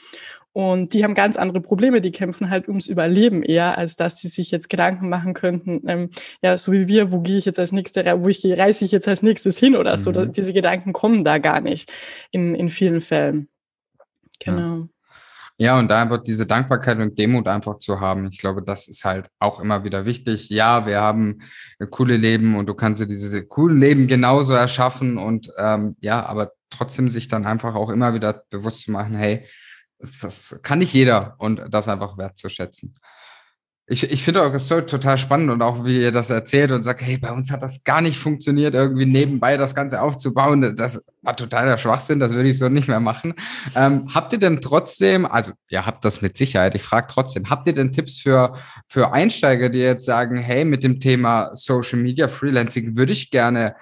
[0.52, 4.28] Und die haben ganz andere Probleme, die kämpfen halt ums Überleben eher, als dass sie
[4.28, 6.10] sich jetzt Gedanken machen könnten, ähm,
[6.42, 8.92] ja, so wie wir, wo gehe ich jetzt als nächstes, wo ich gehe, reise ich
[8.92, 10.00] jetzt als nächstes hin oder mhm.
[10.00, 10.12] so.
[10.26, 11.90] diese Gedanken kommen da gar nicht
[12.30, 13.48] in, in vielen Fällen.
[14.40, 14.76] Genau.
[14.76, 14.88] Ja.
[15.58, 18.26] Ja, und da wird diese Dankbarkeit und Demut einfach zu haben.
[18.26, 20.48] Ich glaube, das ist halt auch immer wieder wichtig.
[20.48, 21.40] Ja, wir haben
[21.90, 26.52] coole Leben und du kannst dir diese coolen Leben genauso erschaffen und ähm, ja, aber
[26.70, 29.46] trotzdem sich dann einfach auch immer wieder bewusst zu machen, hey,
[30.20, 32.94] das kann nicht jeder und das einfach wertzuschätzen.
[33.88, 37.02] Ich, ich finde eure Story total spannend und auch wie ihr das erzählt und sagt,
[37.02, 40.76] hey, bei uns hat das gar nicht funktioniert, irgendwie nebenbei das Ganze aufzubauen.
[40.76, 43.34] Das war totaler Schwachsinn, das würde ich so nicht mehr machen.
[43.74, 47.66] Ähm, habt ihr denn trotzdem, also ihr habt das mit Sicherheit, ich frage trotzdem, habt
[47.66, 48.54] ihr denn Tipps für,
[48.88, 53.74] für Einsteiger, die jetzt sagen, hey, mit dem Thema Social Media Freelancing würde ich gerne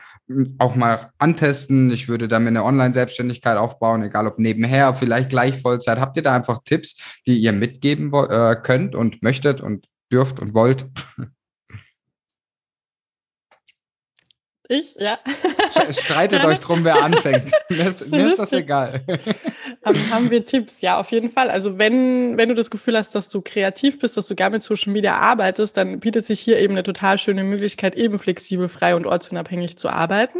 [0.58, 5.98] auch mal antesten, ich würde damit eine Online-Selbstständigkeit aufbauen, egal ob nebenher, vielleicht gleich Vollzeit.
[5.98, 10.54] Habt ihr da einfach Tipps, die ihr mitgeben äh, könnt und möchtet und dürft und
[10.54, 10.86] wollt?
[14.70, 15.18] Ich, ja.
[15.90, 17.50] Streitet euch drum, wer anfängt.
[17.68, 19.02] mir ist, mir ist das egal.
[19.84, 20.80] haben, haben wir Tipps?
[20.80, 21.50] Ja, auf jeden Fall.
[21.50, 24.62] Also wenn, wenn du das Gefühl hast, dass du kreativ bist, dass du gar mit
[24.62, 28.94] Social Media arbeitest, dann bietet sich hier eben eine total schöne Möglichkeit, eben flexibel, frei
[28.94, 30.38] und ortsunabhängig zu arbeiten.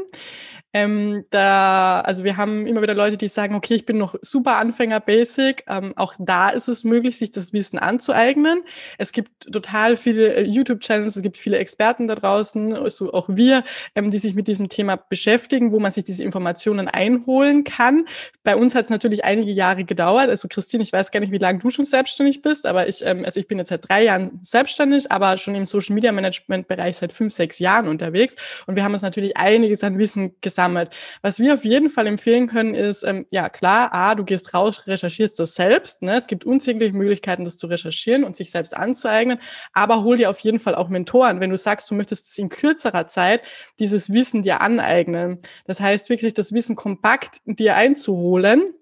[0.73, 4.57] Ähm, da, also wir haben immer wieder Leute, die sagen, okay, ich bin noch super
[4.59, 5.65] Anfänger Basic.
[5.67, 8.63] Ähm, auch da ist es möglich, sich das Wissen anzueignen.
[8.97, 13.65] Es gibt total viele äh, YouTube-Channels, es gibt viele Experten da draußen, also auch wir,
[13.97, 18.05] ähm, die sich mit diesem Thema beschäftigen, wo man sich diese Informationen einholen kann.
[18.45, 20.29] Bei uns hat es natürlich einige Jahre gedauert.
[20.29, 23.25] Also Christine, ich weiß gar nicht, wie lange du schon selbstständig bist, aber ich, ähm,
[23.25, 26.99] also ich bin jetzt seit drei Jahren selbstständig, aber schon im Social Media Management Bereich
[26.99, 28.37] seit fünf, sechs Jahren unterwegs.
[28.67, 30.91] Und wir haben uns natürlich einiges an Wissen gesammelt gesammelt.
[31.23, 34.87] Was wir auf jeden Fall empfehlen können, ist, ähm, ja klar, A, du gehst raus,
[34.87, 36.03] recherchierst das selbst.
[36.03, 36.17] Ne?
[36.17, 39.39] Es gibt unzählige Möglichkeiten, das zu recherchieren und sich selbst anzueignen,
[39.73, 43.07] aber hol dir auf jeden Fall auch Mentoren, wenn du sagst, du möchtest in kürzerer
[43.07, 43.43] Zeit
[43.79, 45.39] dieses Wissen dir aneignen.
[45.67, 48.75] Das heißt wirklich, das Wissen kompakt dir einzuholen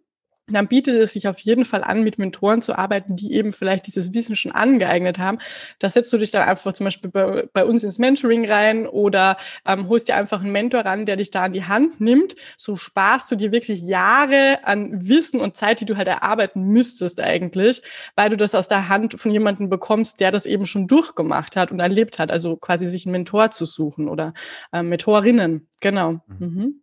[0.54, 3.86] dann bietet es sich auf jeden Fall an, mit Mentoren zu arbeiten, die eben vielleicht
[3.86, 5.38] dieses Wissen schon angeeignet haben.
[5.78, 9.36] Da setzt du dich dann einfach zum Beispiel bei, bei uns ins Mentoring rein oder
[9.66, 12.34] ähm, holst dir einfach einen Mentor ran, der dich da an die Hand nimmt.
[12.56, 17.20] So sparst du dir wirklich Jahre an Wissen und Zeit, die du halt erarbeiten müsstest
[17.20, 17.82] eigentlich,
[18.16, 21.72] weil du das aus der Hand von jemandem bekommst, der das eben schon durchgemacht hat
[21.72, 22.30] und erlebt hat.
[22.30, 24.32] Also quasi sich einen Mentor zu suchen oder
[24.72, 25.68] ähm, Mentorinnen.
[25.80, 26.20] Genau.
[26.26, 26.38] Mhm.
[26.38, 26.80] Mhm.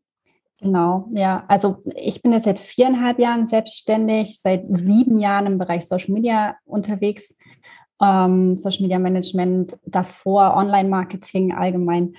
[0.65, 1.45] Genau, ja.
[1.47, 6.55] Also ich bin jetzt seit viereinhalb Jahren selbstständig, seit sieben Jahren im Bereich Social Media
[6.65, 7.35] unterwegs,
[8.01, 12.15] ähm, Social Media Management, davor Online-Marketing allgemein.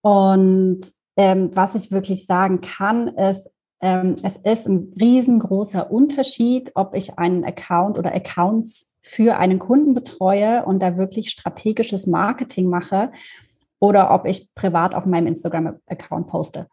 [0.00, 0.80] Und
[1.16, 3.48] ähm, was ich wirklich sagen kann, ist,
[3.80, 9.94] ähm, es ist ein riesengroßer Unterschied, ob ich einen Account oder Accounts für einen Kunden
[9.94, 13.12] betreue und da wirklich strategisches Marketing mache
[13.78, 16.66] oder ob ich privat auf meinem Instagram-Account poste.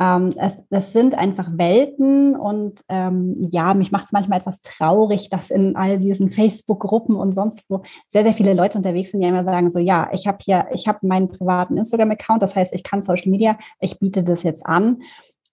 [0.00, 5.30] Ähm, es, es, sind einfach Welten und ähm, ja, mich macht es manchmal etwas traurig,
[5.30, 9.26] dass in all diesen Facebook-Gruppen und sonst wo sehr, sehr viele Leute unterwegs sind, die
[9.26, 12.82] immer sagen, so ja, ich habe hier, ich habe meinen privaten Instagram-Account, das heißt, ich
[12.82, 15.02] kann Social Media, ich biete das jetzt an.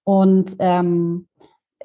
[0.04, 1.28] Und ähm,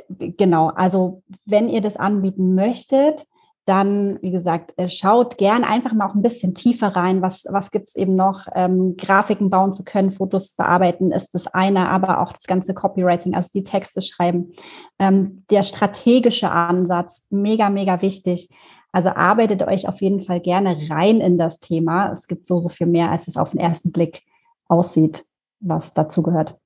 [0.08, 3.26] genau, also wenn ihr das anbieten möchtet,
[3.64, 7.22] dann, wie gesagt, äh, schaut gern einfach mal auch ein bisschen tiefer rein.
[7.22, 8.46] Was, was gibt es eben noch?
[8.54, 13.34] Ähm, Grafiken bauen zu können, Fotos bearbeiten ist das eine, aber auch das ganze Copywriting,
[13.34, 14.52] also die Texte schreiben.
[14.98, 18.50] Ähm, der strategische Ansatz, mega, mega wichtig.
[18.92, 22.12] Also arbeitet euch auf jeden Fall gerne rein in das Thema.
[22.12, 24.22] Es gibt so, so viel mehr, als es auf den ersten Blick
[24.68, 25.24] aussieht.
[25.60, 26.56] was dazu gehört.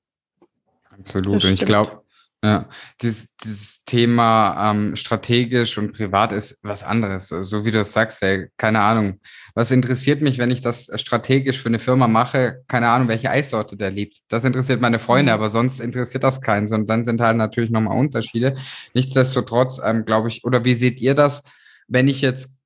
[0.91, 1.45] Absolut.
[1.45, 2.03] Und ich glaube,
[2.45, 2.69] ja,
[3.03, 7.29] dieses, dieses Thema ähm, strategisch und privat ist was anderes.
[7.29, 9.21] So wie du es sagst, ey, keine Ahnung.
[9.55, 12.63] Was interessiert mich, wenn ich das strategisch für eine Firma mache?
[12.69, 14.19] Keine Ahnung, welche Eissorte der liebt.
[14.29, 15.35] Das interessiert meine Freunde, mhm.
[15.35, 16.73] aber sonst interessiert das keinen.
[16.73, 18.55] Und dann sind halt natürlich nochmal Unterschiede.
[18.95, 21.43] Nichtsdestotrotz, ähm, glaube ich, oder wie seht ihr das,
[21.89, 22.58] wenn ich jetzt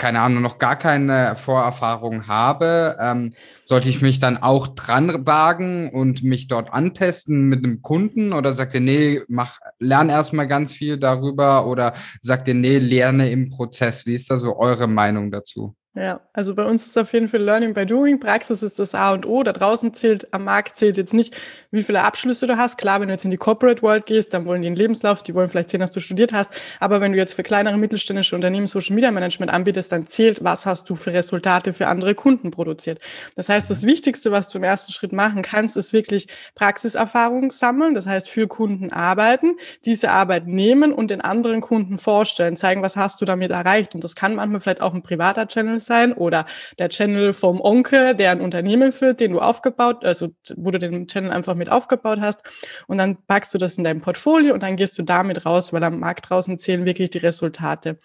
[0.00, 5.90] keine Ahnung, noch gar keine Vorerfahrung habe, ähm, sollte ich mich dann auch dran wagen
[5.90, 10.72] und mich dort antesten mit einem Kunden oder sagt ihr, nee, mach, lern erstmal ganz
[10.72, 11.92] viel darüber oder
[12.22, 14.06] sagt ihr, nee, lerne im Prozess.
[14.06, 15.76] Wie ist da so eure Meinung dazu?
[15.96, 18.20] Ja, also bei uns ist auf jeden Fall Learning by Doing.
[18.20, 19.42] Praxis ist das A und O.
[19.42, 21.36] Da draußen zählt, am Markt zählt jetzt nicht,
[21.72, 22.78] wie viele Abschlüsse du hast.
[22.78, 25.34] Klar, wenn du jetzt in die Corporate World gehst, dann wollen die einen Lebenslauf, die
[25.34, 26.52] wollen vielleicht sehen, dass du studiert hast.
[26.78, 30.64] Aber wenn du jetzt für kleinere mittelständische Unternehmen Social Media Management anbietest, dann zählt, was
[30.64, 33.00] hast du für Resultate für andere Kunden produziert.
[33.34, 37.94] Das heißt, das Wichtigste, was du im ersten Schritt machen kannst, ist wirklich Praxiserfahrung sammeln.
[37.96, 42.96] Das heißt, für Kunden arbeiten, diese Arbeit nehmen und den anderen Kunden vorstellen, zeigen, was
[42.96, 43.96] hast du damit erreicht.
[43.96, 46.46] Und das kann manchmal vielleicht auch ein privater Channel sein oder
[46.78, 51.06] der Channel vom Onkel, der ein Unternehmen führt, den du aufgebaut, also wo du den
[51.06, 52.42] Channel einfach mit aufgebaut hast
[52.86, 55.84] und dann packst du das in dein Portfolio und dann gehst du damit raus, weil
[55.84, 57.98] am Markt draußen zählen wirklich die Resultate.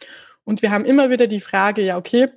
[0.44, 2.30] Und wir haben immer wieder die Frage, ja, okay,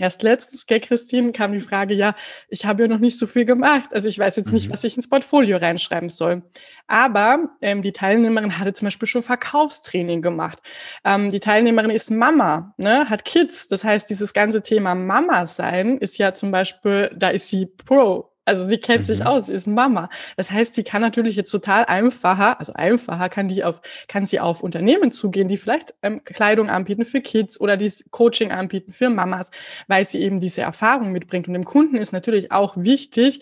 [0.00, 2.14] Erst letztens, gell, Christine, kam die Frage, ja,
[2.48, 3.90] ich habe ja noch nicht so viel gemacht.
[3.92, 4.72] Also ich weiß jetzt nicht, mhm.
[4.72, 6.42] was ich ins Portfolio reinschreiben soll.
[6.86, 10.60] Aber ähm, die Teilnehmerin hatte zum Beispiel schon Verkaufstraining gemacht.
[11.04, 13.68] Ähm, die Teilnehmerin ist Mama, ne, hat Kids.
[13.68, 18.29] Das heißt, dieses ganze Thema Mama sein ist ja zum Beispiel, da ist sie Pro
[18.44, 19.04] also sie kennt mhm.
[19.04, 20.08] sich aus, sie ist Mama.
[20.36, 24.40] Das heißt, sie kann natürlich jetzt total einfacher, also einfacher kann die auf, kann sie
[24.40, 29.10] auf Unternehmen zugehen, die vielleicht ähm, Kleidung anbieten für Kids oder die Coaching anbieten für
[29.10, 29.50] Mamas,
[29.88, 31.48] weil sie eben diese Erfahrung mitbringt.
[31.48, 33.40] Und dem Kunden ist natürlich auch wichtig,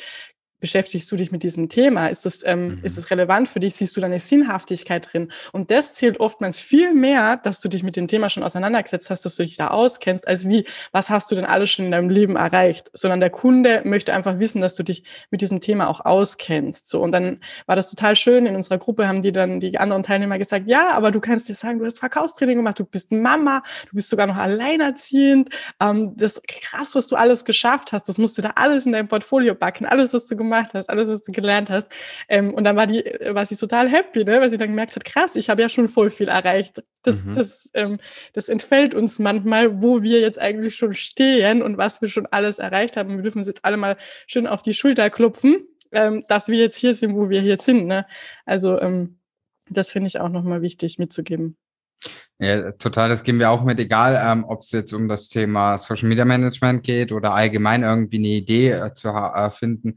[0.61, 2.09] beschäftigst du dich mit diesem Thema?
[2.09, 2.81] Ist das, ähm, mhm.
[2.83, 3.75] ist das relevant für dich?
[3.75, 5.31] Siehst du deine Sinnhaftigkeit drin?
[5.53, 9.25] Und das zählt oftmals viel mehr, dass du dich mit dem Thema schon auseinandergesetzt hast,
[9.25, 12.11] dass du dich da auskennst, als wie, was hast du denn alles schon in deinem
[12.11, 12.91] Leben erreicht?
[12.93, 16.89] Sondern der Kunde möchte einfach wissen, dass du dich mit diesem Thema auch auskennst.
[16.89, 18.47] So, und dann war das total schön.
[18.47, 21.55] In unserer Gruppe haben die dann die anderen Teilnehmer gesagt, ja, aber du kannst dir
[21.55, 25.51] sagen, du hast Verkaufstraining gemacht, du bist Mama, du bist sogar noch alleinerziehend.
[25.81, 29.09] Ähm, das krass, was du alles geschafft hast, das musst du da alles in dein
[29.09, 31.89] Portfolio backen, alles, was du gemacht gemacht hast, alles, was du gelernt hast.
[32.29, 34.41] Ähm, und dann war die, war sie total happy, ne?
[34.41, 36.83] weil sie dann gemerkt hat, krass, ich habe ja schon voll viel erreicht.
[37.03, 37.33] Das, mhm.
[37.35, 37.99] das, ähm,
[38.33, 42.59] das entfällt uns manchmal, wo wir jetzt eigentlich schon stehen und was wir schon alles
[42.59, 43.17] erreicht haben.
[43.17, 43.97] Wir dürfen uns jetzt alle mal
[44.27, 47.87] schön auf die Schulter klopfen, ähm, dass wir jetzt hier sind, wo wir hier sind.
[47.87, 48.07] Ne?
[48.45, 49.19] Also ähm,
[49.71, 51.57] das finde ich auch nochmal wichtig mitzugeben.
[52.39, 55.77] Ja, total, das geben wir auch mit, egal ähm, ob es jetzt um das Thema
[55.77, 59.97] Social Media Management geht oder allgemein irgendwie eine Idee äh, zu äh, finden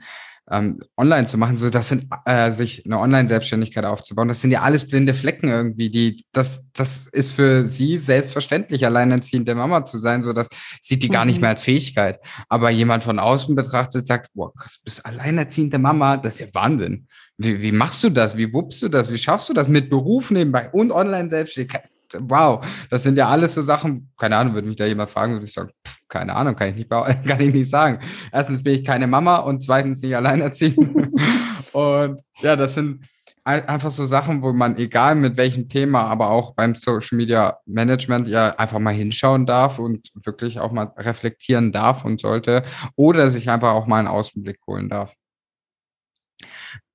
[0.52, 4.28] ähm, online zu machen, so das sind äh, sich eine Online-Selbstständigkeit aufzubauen.
[4.28, 5.89] Das sind ja alles blinde Flecken irgendwie.
[5.89, 10.24] Die das das ist für sie selbstverständlich, alleinerziehende Mama zu sein.
[10.24, 10.49] So das
[10.82, 11.14] sieht die mhm.
[11.14, 11.41] gar nicht mhm.
[11.41, 12.20] mehr als Fähigkeit.
[12.49, 16.47] Aber jemand von außen betrachtet sagt, boah, krass, du bist alleinerziehende Mama, das ist ja
[16.54, 17.08] Wahnsinn.
[17.38, 18.38] Wie, wie machst du das?
[18.38, 19.12] Wie wuppst du das?
[19.12, 21.91] Wie schaffst du das mit Beruf nebenbei und Online-Selbstständigkeit?
[22.20, 25.45] wow, das sind ja alles so Sachen, keine Ahnung, würde mich da jemand fragen, würde
[25.45, 27.99] ich sagen, pff, keine Ahnung, kann ich, nicht, kann ich nicht sagen.
[28.32, 30.78] Erstens bin ich keine Mama und zweitens nicht alleinerziehend.
[31.74, 33.03] und ja, das sind
[33.43, 38.28] einfach so Sachen, wo man, egal mit welchem Thema, aber auch beim Social Media Management
[38.28, 42.64] ja einfach mal hinschauen darf und wirklich auch mal reflektieren darf und sollte
[42.95, 45.14] oder sich einfach auch mal einen Außenblick holen darf.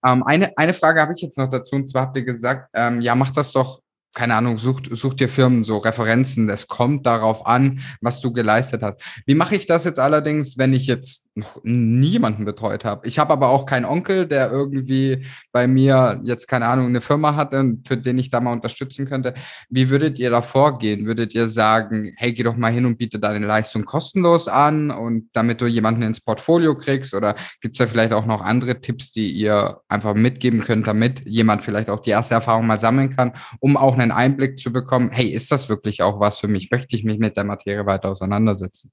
[0.04, 3.00] Ähm, eine, eine Frage habe ich jetzt noch dazu und zwar habt ihr gesagt, ähm,
[3.00, 3.80] ja, macht das doch
[4.16, 6.48] keine Ahnung, such, such dir Firmen so Referenzen.
[6.48, 9.02] Es kommt darauf an, was du geleistet hast.
[9.26, 13.06] Wie mache ich das jetzt allerdings, wenn ich jetzt noch niemanden betreut habe?
[13.06, 17.36] Ich habe aber auch keinen Onkel, der irgendwie bei mir jetzt, keine Ahnung, eine Firma
[17.36, 17.54] hat,
[17.86, 19.34] für den ich da mal unterstützen könnte.
[19.68, 21.04] Wie würdet ihr da vorgehen?
[21.04, 25.28] Würdet ihr sagen, hey, geh doch mal hin und biete deine Leistung kostenlos an und
[25.34, 27.12] damit du jemanden ins Portfolio kriegst?
[27.12, 31.26] Oder gibt es da vielleicht auch noch andere Tipps, die ihr einfach mitgeben könnt, damit
[31.26, 34.72] jemand vielleicht auch die erste Erfahrung mal sammeln kann, um auch eine einen Einblick zu
[34.72, 36.70] bekommen, hey, ist das wirklich auch was für mich?
[36.70, 38.90] Möchte ich mich mit der Materie weiter auseinandersetzen?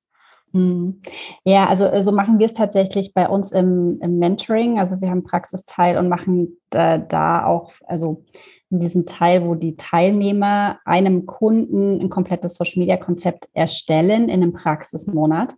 [0.53, 1.01] Hm.
[1.43, 4.79] Ja, also so machen wir es tatsächlich bei uns im, im Mentoring.
[4.79, 8.23] Also wir haben Praxisteil und machen da, da, auch, also
[8.69, 14.43] in diesem Teil, wo die Teilnehmer einem Kunden ein komplettes Social Media Konzept erstellen in
[14.43, 15.55] einem Praxismonat.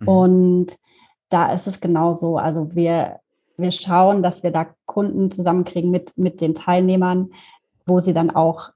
[0.00, 0.08] Mhm.
[0.08, 0.66] Und
[1.28, 2.36] da ist es genauso.
[2.36, 3.20] Also wir,
[3.56, 7.30] wir schauen, dass wir da Kunden zusammenkriegen mit, mit den Teilnehmern,
[7.86, 8.70] wo sie dann auch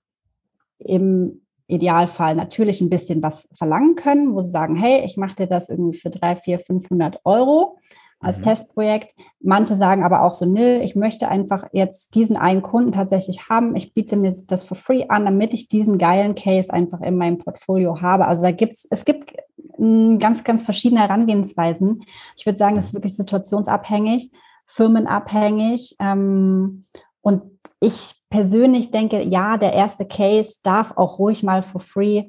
[0.78, 5.46] im Idealfall natürlich ein bisschen was verlangen können, wo sie sagen, hey, ich mache dir
[5.46, 7.78] das irgendwie für 3, 4, 500 Euro.
[8.18, 8.42] als mhm.
[8.44, 9.14] Testprojekt.
[9.40, 13.76] Manche sagen aber auch so, nö, ich möchte einfach jetzt diesen einen Kunden tatsächlich haben.
[13.76, 17.38] Ich biete mir das for free an, damit ich diesen geilen Case einfach in meinem
[17.38, 18.26] Portfolio habe.
[18.26, 19.34] Also da gibt's, es gibt
[19.76, 22.04] hm, ganz, ganz verschiedene Herangehensweisen.
[22.36, 24.32] Ich würde sagen, es ist wirklich situationsabhängig,
[24.66, 25.96] firmenabhängig.
[26.00, 26.86] Ähm,
[27.20, 32.24] und ich persönlich denke, ja, der erste Case darf auch ruhig mal for free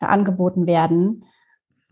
[0.00, 1.24] angeboten werden,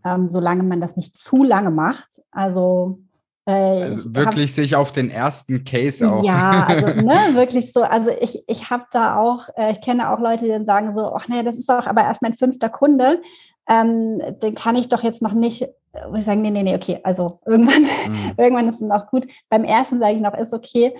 [0.04, 2.22] ähm, solange man das nicht zu lange macht.
[2.30, 3.00] Also
[3.46, 6.24] äh, also wirklich hab, sich auf den ersten Case auch.
[6.24, 7.82] Ja, also ne, wirklich so.
[7.82, 11.14] Also ich, ich habe da auch, äh, ich kenne auch Leute, die dann sagen so,
[11.14, 13.22] ach nee, das ist doch aber erst mein fünfter Kunde.
[13.68, 15.68] Ähm, den kann ich doch jetzt noch nicht,
[16.08, 18.32] wo ich sage, nee, nee, nee, okay, also irgendwann, mhm.
[18.36, 19.26] irgendwann ist es auch gut.
[19.48, 20.94] Beim ersten sage ich noch, ist okay,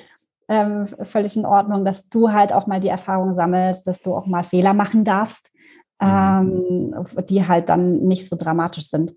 [0.48, 4.26] ähm, völlig in Ordnung, dass du halt auch mal die Erfahrung sammelst, dass du auch
[4.26, 5.52] mal Fehler machen darfst,
[6.00, 6.94] mhm.
[6.94, 9.14] ähm, die halt dann nicht so dramatisch sind.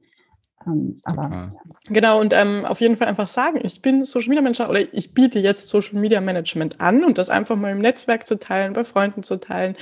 [0.68, 1.51] Ähm, aber, ja.
[1.89, 5.14] Genau, und ähm, auf jeden Fall einfach sagen, ich bin Social Media Manager oder ich
[5.14, 8.84] biete jetzt Social Media Management an und das einfach mal im Netzwerk zu teilen, bei
[8.84, 9.76] Freunden zu teilen,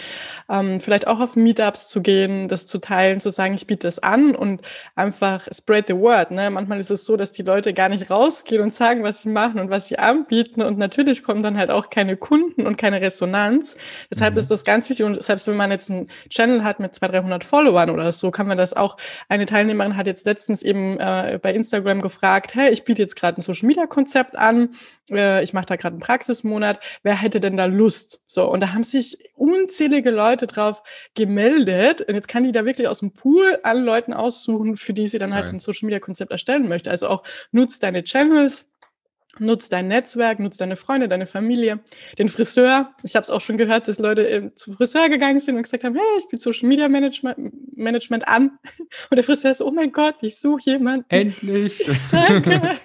[0.50, 4.00] ähm, vielleicht auch auf Meetups zu gehen, das zu teilen, zu sagen, ich biete das
[4.00, 4.62] an und
[4.96, 6.32] einfach spread the word.
[6.32, 6.50] Ne?
[6.52, 9.60] Manchmal ist es so, dass die Leute gar nicht rausgehen und sagen, was sie machen
[9.60, 13.78] und was sie anbieten und natürlich kommen dann halt auch keine Kunden und keine Resonanz.
[14.12, 14.40] Deshalb mhm.
[14.40, 17.44] ist das ganz wichtig und selbst wenn man jetzt einen Channel hat mit 200, 300
[17.44, 18.98] Followern oder so, kann man das auch,
[19.28, 23.40] eine Teilnehmerin hat jetzt letztens eben äh, bei Instagram gefragt, hey, ich biete jetzt gerade
[23.40, 24.70] ein Social Media Konzept an,
[25.10, 28.24] äh, ich mache da gerade einen Praxismonat, wer hätte denn da Lust?
[28.28, 30.84] So, und da haben sich unzählige Leute drauf
[31.16, 32.02] gemeldet.
[32.02, 35.18] Und jetzt kann die da wirklich aus dem Pool alle Leuten aussuchen, für die sie
[35.18, 36.92] dann halt ein Social Media Konzept erstellen möchte.
[36.92, 38.70] Also auch nutzt deine Channels,
[39.40, 41.80] Nutz dein Netzwerk, nutz deine Freunde, deine Familie,
[42.18, 42.92] den Friseur.
[43.04, 45.84] Ich habe es auch schon gehört, dass Leute äh, zum Friseur gegangen sind und gesagt
[45.84, 48.58] haben, hey, ich bin Social Media Management, Management an.
[49.10, 51.06] Und der Friseur ist, oh mein Gott, ich suche jemanden.
[51.10, 51.90] Endlich.
[52.12, 52.78] Danke.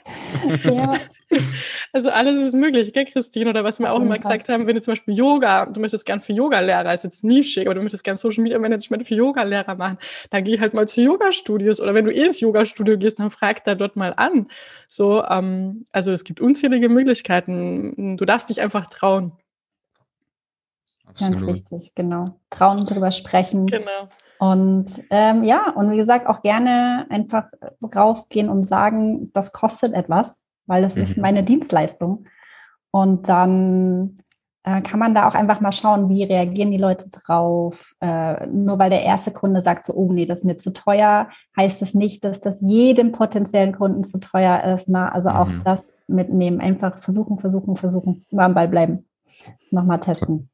[0.65, 0.99] ja.
[1.93, 3.51] Also alles ist möglich, gell, Christine?
[3.51, 6.21] Oder was wir auch immer gesagt haben, wenn du zum Beispiel Yoga, du möchtest gern
[6.21, 9.99] für Yoga-Lehrer, ist jetzt nischig, aber du möchtest gern Social Media Management für Yoga-Lehrer machen,
[10.31, 11.81] dann geh halt mal zu Yoga-Studios.
[11.81, 14.49] Oder wenn du eh ins Yoga-Studio gehst, dann frag da dort mal an.
[14.89, 18.17] So, ähm, also es gibt unzählige Möglichkeiten.
[18.17, 19.33] Du darfst dich einfach trauen.
[21.07, 21.35] Absolut.
[21.35, 22.41] Ganz wichtig, genau.
[22.49, 23.67] Trauen drüber sprechen.
[23.67, 24.09] Genau.
[24.39, 27.49] Und ähm, ja, und wie gesagt, auch gerne einfach
[27.95, 31.03] rausgehen und sagen, das kostet etwas weil das mhm.
[31.03, 32.27] ist meine Dienstleistung.
[32.91, 34.19] Und dann
[34.65, 37.95] äh, kann man da auch einfach mal schauen, wie reagieren die Leute drauf.
[38.01, 41.29] Äh, nur weil der erste Kunde sagt so, oh nee, das ist mir zu teuer,
[41.57, 44.89] heißt das nicht, dass das jedem potenziellen Kunden zu teuer ist.
[44.89, 45.11] Ne?
[45.13, 45.37] Also mhm.
[45.37, 49.07] auch das mitnehmen, einfach versuchen, versuchen, versuchen, immer am Ball bleiben,
[49.71, 50.49] nochmal testen.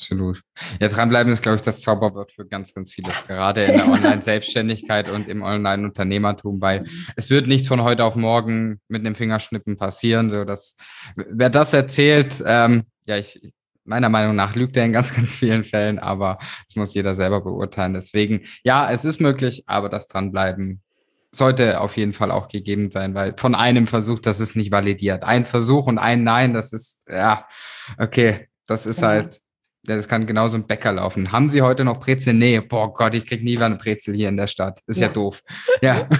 [0.00, 0.42] Absolut.
[0.80, 5.10] Ja, dranbleiben ist, glaube ich, das Zauberwort für ganz, ganz vieles, gerade in der Online-Selbstständigkeit
[5.10, 6.84] und im Online-Unternehmertum, weil
[7.16, 10.30] es wird nichts von heute auf morgen mit einem Fingerschnippen passieren.
[10.30, 10.76] So, dass,
[11.16, 13.52] wer das erzählt, ähm, ja, ich,
[13.84, 16.38] meiner Meinung nach lügt er in ganz, ganz vielen Fällen, aber
[16.68, 17.94] das muss jeder selber beurteilen.
[17.94, 20.80] Deswegen, ja, es ist möglich, aber das Dranbleiben
[21.32, 25.24] sollte auf jeden Fall auch gegeben sein, weil von einem Versuch, das ist nicht validiert.
[25.24, 27.48] Ein Versuch und ein Nein, das ist, ja,
[27.98, 29.40] okay, das ist halt
[29.96, 31.32] das kann genauso im Bäcker laufen.
[31.32, 32.34] Haben Sie heute noch Brezel?
[32.34, 34.80] Nee, boah Gott, ich krieg nie wieder eine Brezel hier in der Stadt.
[34.86, 35.42] Ist ja, ja doof.
[35.82, 36.08] Ja.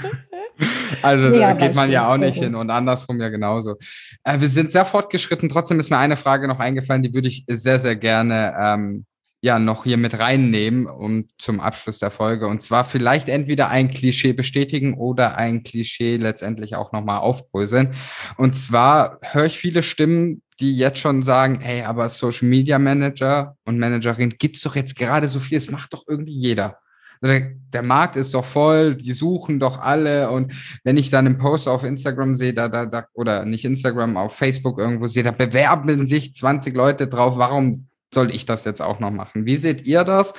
[1.02, 3.76] Also ja, da geht man ja auch nicht hin und andersrum ja genauso.
[4.24, 5.48] Äh, wir sind sehr fortgeschritten.
[5.48, 9.06] Trotzdem ist mir eine Frage noch eingefallen, die würde ich sehr, sehr gerne ähm,
[9.40, 12.48] ja noch hier mit reinnehmen um zum Abschluss der Folge.
[12.48, 17.94] Und zwar vielleicht entweder ein Klischee bestätigen oder ein Klischee letztendlich auch nochmal aufbröseln.
[18.36, 23.56] Und zwar höre ich viele Stimmen, die jetzt schon sagen, hey, aber Social Media Manager
[23.64, 26.78] und Managerin gibt's doch jetzt gerade so viel, es macht doch irgendwie jeder.
[27.20, 30.30] Der Markt ist doch voll, die suchen doch alle.
[30.30, 30.52] Und
[30.84, 34.36] wenn ich dann einen Post auf Instagram sehe, da, da, da, oder nicht Instagram, auf
[34.36, 39.00] Facebook irgendwo sehe, da bewerben sich 20 Leute drauf, warum soll ich das jetzt auch
[39.00, 39.46] noch machen?
[39.46, 40.32] Wie seht ihr das?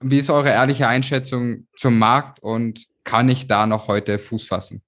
[0.00, 4.82] Wie ist eure ehrliche Einschätzung zum Markt und kann ich da noch heute Fuß fassen?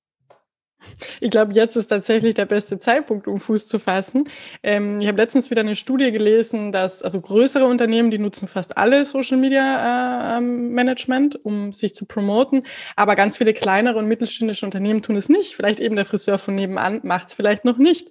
[1.21, 4.25] Ich glaube, jetzt ist tatsächlich der beste Zeitpunkt, um Fuß zu fassen.
[4.63, 8.77] Ähm, ich habe letztens wieder eine Studie gelesen, dass also größere Unternehmen, die nutzen fast
[8.77, 12.63] alle Social Media äh, ähm, Management, um sich zu promoten,
[12.97, 15.55] aber ganz viele kleinere und mittelständische Unternehmen tun es nicht.
[15.55, 18.09] Vielleicht eben der Friseur von nebenan macht es vielleicht noch nicht.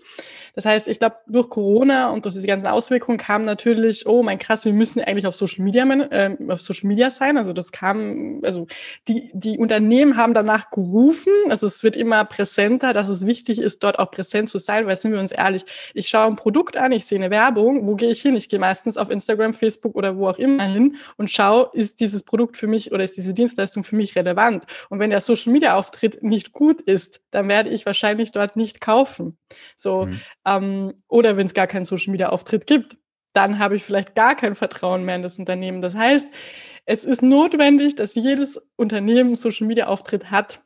[0.56, 4.40] Das heißt, ich glaube, durch Corona und durch diese ganzen Auswirkungen kam natürlich, oh mein
[4.40, 7.38] krass, wir müssen eigentlich auf Social Media, äh, auf Social Media sein.
[7.38, 8.68] Also das kam, also
[9.08, 11.34] die, die Unternehmen haben danach gerufen.
[11.50, 14.96] Also es wird immer präsenter, dass es wichtig ist, dort auch präsent zu sein, weil
[14.96, 18.12] sind wir uns ehrlich, ich schaue ein Produkt an, ich sehe eine Werbung, wo gehe
[18.12, 18.36] ich hin?
[18.36, 22.24] Ich gehe meistens auf Instagram, Facebook oder wo auch immer hin und schaue, ist dieses
[22.24, 24.64] Produkt für mich oder ist diese Dienstleistung für mich relevant?
[24.90, 28.82] Und wenn der Social Media Auftritt nicht gut ist, dann werde ich wahrscheinlich dort nicht
[28.82, 29.38] kaufen.
[29.76, 30.22] So, mhm.
[30.46, 32.98] ähm, oder wenn es gar keinen Social Media Auftritt gibt,
[33.34, 35.82] dann habe ich vielleicht gar kein Vertrauen mehr in das Unternehmen.
[35.82, 36.28] Das heißt,
[36.86, 40.62] es ist notwendig, dass jedes Unternehmen Social Media Auftritt hat,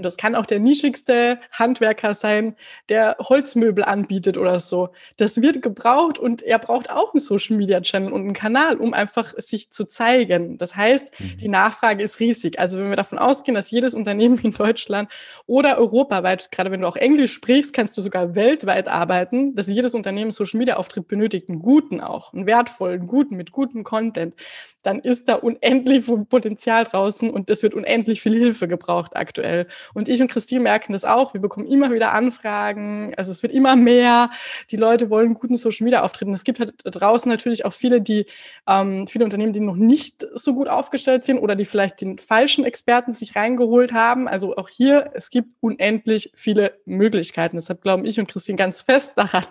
[0.00, 2.56] und das kann auch der nischigste Handwerker sein,
[2.88, 4.88] der Holzmöbel anbietet oder so.
[5.18, 8.94] Das wird gebraucht und er braucht auch einen Social Media Channel und einen Kanal, um
[8.94, 10.56] einfach sich zu zeigen.
[10.56, 11.36] Das heißt, mhm.
[11.36, 12.58] die Nachfrage ist riesig.
[12.58, 15.12] Also wenn wir davon ausgehen, dass jedes Unternehmen in Deutschland
[15.44, 19.94] oder europaweit, gerade wenn du auch Englisch sprichst, kannst du sogar weltweit arbeiten, dass jedes
[19.94, 24.34] Unternehmen Social Media Auftritt benötigt, einen guten auch, einen wertvollen, guten, mit gutem Content,
[24.82, 29.66] dann ist da unendlich Potenzial draußen und es wird unendlich viel Hilfe gebraucht aktuell.
[29.94, 31.34] Und ich und Christine merken das auch.
[31.34, 33.12] Wir bekommen immer wieder Anfragen.
[33.16, 34.30] Also es wird immer mehr.
[34.70, 36.32] Die Leute wollen guten Social Media auftreten.
[36.32, 38.26] Es gibt halt draußen natürlich auch viele, die,
[38.66, 42.64] ähm, viele Unternehmen, die noch nicht so gut aufgestellt sind oder die vielleicht den falschen
[42.64, 44.28] Experten sich reingeholt haben.
[44.28, 47.56] Also auch hier, es gibt unendlich viele Möglichkeiten.
[47.56, 49.44] Deshalb glauben ich und Christine ganz fest daran,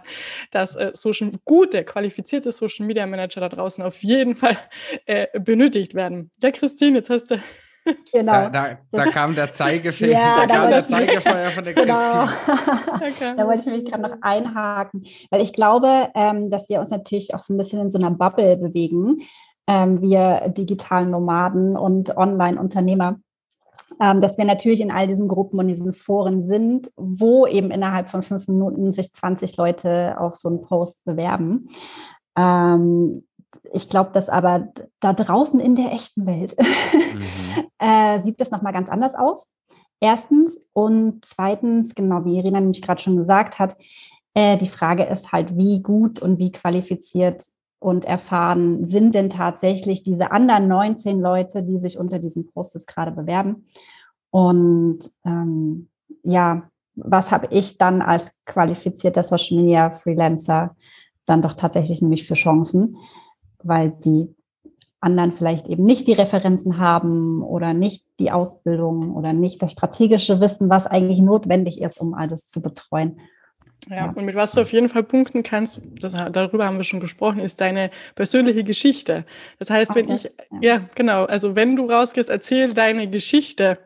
[0.51, 4.57] dass äh, Social, gute, qualifizierte Social Media Manager da draußen auf jeden Fall
[5.05, 6.31] äh, benötigt werden.
[6.41, 7.39] Ja, Christine, jetzt hast du
[8.11, 8.32] Genau.
[8.32, 12.27] Da, da, da kam der Zeigefinger, ja, da, kam der Zeigefeuer von der genau.
[12.97, 13.36] Christine.
[13.36, 17.34] da wollte ich mich gerade noch einhaken, weil ich glaube, ähm, dass wir uns natürlich
[17.34, 19.21] auch so ein bisschen in so einer Bubble bewegen,
[19.67, 23.19] ähm, wir digitalen Nomaden und Online-Unternehmer.
[24.01, 28.07] Ähm, dass wir natürlich in all diesen Gruppen und diesen Foren sind, wo eben innerhalb
[28.09, 31.69] von fünf Minuten sich 20 Leute auf so einen Post bewerben.
[32.38, 33.23] Ähm,
[33.73, 34.69] ich glaube, dass aber
[34.99, 37.19] da draußen in der echten Welt mhm.
[37.80, 39.49] Äh, sieht das nochmal ganz anders aus.
[39.99, 43.75] Erstens und zweitens, genau wie Irina nämlich gerade schon gesagt hat,
[44.34, 47.43] äh, die Frage ist halt, wie gut und wie qualifiziert
[47.80, 53.11] und erfahren sind denn tatsächlich diese anderen 19 Leute, die sich unter diesem jetzt gerade
[53.11, 53.65] bewerben.
[54.32, 55.89] Und ähm,
[56.23, 60.75] ja, was habe ich dann als qualifizierter Social Media Freelancer
[61.25, 62.97] dann doch tatsächlich nämlich für Chancen?
[63.63, 64.36] weil die
[65.02, 70.41] anderen vielleicht eben nicht die Referenzen haben oder nicht die Ausbildung oder nicht das strategische
[70.41, 73.20] Wissen, was eigentlich notwendig ist, um alles zu betreuen.
[73.88, 76.84] Ja, ja, und mit was du auf jeden Fall punkten kannst, das, darüber haben wir
[76.84, 79.26] schon gesprochen, ist deine persönliche Geschichte.
[79.58, 80.04] Das heißt, okay.
[80.04, 80.60] wenn ich, ja.
[80.62, 83.80] ja, genau, also wenn du rausgehst, erzähl deine Geschichte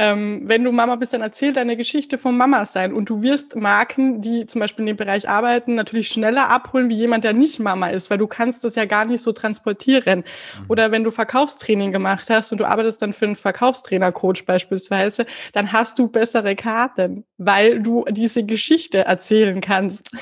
[0.00, 3.54] ähm, wenn du Mama bist, dann erzähl deine Geschichte vom Mama sein und du wirst
[3.54, 7.60] Marken, die zum Beispiel in dem Bereich arbeiten, natürlich schneller abholen wie jemand, der nicht
[7.60, 10.20] Mama ist, weil du kannst das ja gar nicht so transportieren.
[10.20, 10.64] Mhm.
[10.68, 15.70] Oder wenn du Verkaufstraining gemacht hast und du arbeitest dann für einen Verkaufstrainer-Coach beispielsweise, dann
[15.70, 20.12] hast du bessere Karten, weil du diese Geschichte erzählen kannst.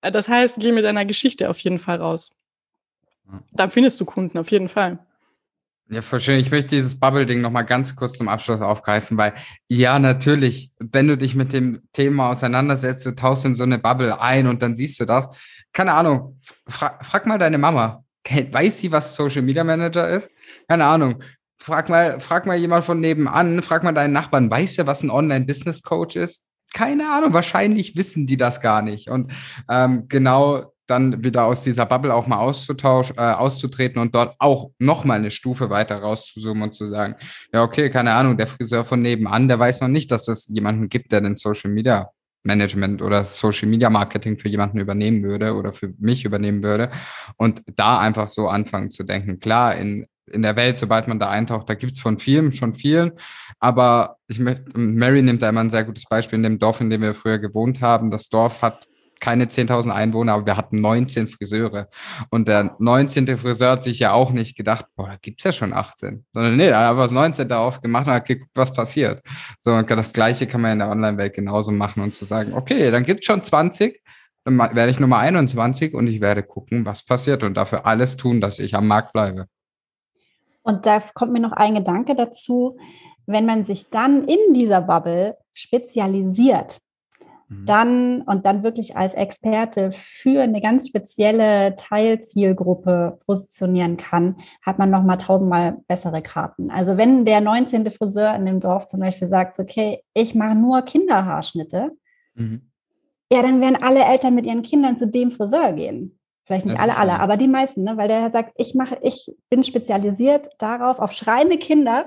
[0.00, 2.32] Das heißt, geh mit deiner Geschichte auf jeden Fall raus.
[3.52, 4.98] Dann findest du Kunden auf jeden Fall.
[5.92, 6.40] Ja, voll schön.
[6.40, 9.34] Ich möchte dieses Bubble-Ding nochmal ganz kurz zum Abschluss aufgreifen, weil
[9.68, 14.18] ja, natürlich, wenn du dich mit dem Thema auseinandersetzt, du tauchst in so eine Bubble
[14.18, 15.28] ein und dann siehst du das.
[15.74, 18.04] Keine Ahnung, fra frag mal deine Mama.
[18.26, 20.30] Weiß sie, was Social Media Manager ist?
[20.66, 21.22] Keine Ahnung.
[21.58, 25.10] Frag mal, frag mal jemand von nebenan, frag mal deinen Nachbarn, weißt du, was ein
[25.10, 26.42] Online-Business-Coach ist?
[26.72, 29.10] Keine Ahnung, wahrscheinlich wissen die das gar nicht.
[29.10, 29.30] Und
[29.68, 34.70] ähm, genau dann wieder aus dieser Bubble auch mal auszutauschen, äh, auszutreten und dort auch
[34.78, 37.14] nochmal eine Stufe weiter rauszuzoomen und zu sagen,
[37.52, 40.88] ja, okay, keine Ahnung, der Friseur von nebenan, der weiß noch nicht, dass es jemanden
[40.88, 42.10] gibt, der den Social Media
[42.44, 46.90] Management oder Social Media Marketing für jemanden übernehmen würde oder für mich übernehmen würde.
[47.36, 49.38] Und da einfach so anfangen zu denken.
[49.38, 52.74] Klar, in, in der Welt, sobald man da eintaucht, da gibt es von vielen schon
[52.74, 53.12] vielen.
[53.60, 56.90] Aber ich möchte, Mary nimmt da immer ein sehr gutes Beispiel in dem Dorf, in
[56.90, 58.10] dem wir früher gewohnt haben.
[58.10, 58.88] Das Dorf hat
[59.22, 61.88] keine 10.000 Einwohner, aber wir hatten 19 Friseure.
[62.30, 63.38] Und der 19.
[63.38, 66.26] Friseur hat sich ja auch nicht gedacht, boah, da gibt's ja schon 18.
[66.32, 67.50] Sondern nee, er hat das 19.
[67.52, 69.22] aufgemacht und hat geguckt, was passiert.
[69.60, 72.90] So, und das Gleiche kann man in der Online-Welt genauso machen und zu sagen, okay,
[72.90, 74.02] dann gibt's schon 20,
[74.44, 78.40] dann werde ich Nummer 21 und ich werde gucken, was passiert und dafür alles tun,
[78.40, 79.46] dass ich am Markt bleibe.
[80.62, 82.76] Und da kommt mir noch ein Gedanke dazu,
[83.26, 86.81] wenn man sich dann in dieser Bubble spezialisiert.
[87.66, 94.90] Dann und dann wirklich als Experte für eine ganz spezielle Teilzielgruppe positionieren kann, hat man
[94.90, 96.70] noch mal tausendmal bessere Karten.
[96.70, 97.90] Also wenn der 19.
[97.90, 101.92] Friseur in dem Dorf zum Beispiel sagt, okay, ich mache nur Kinderhaarschnitte,
[102.34, 102.70] mhm.
[103.32, 106.18] ja, dann werden alle Eltern mit ihren Kindern zu dem Friseur gehen.
[106.44, 107.96] Vielleicht nicht alle, alle, aber die meisten, ne?
[107.96, 112.06] weil der sagt, ich mache, ich bin spezialisiert darauf, auf schreiende Kinder.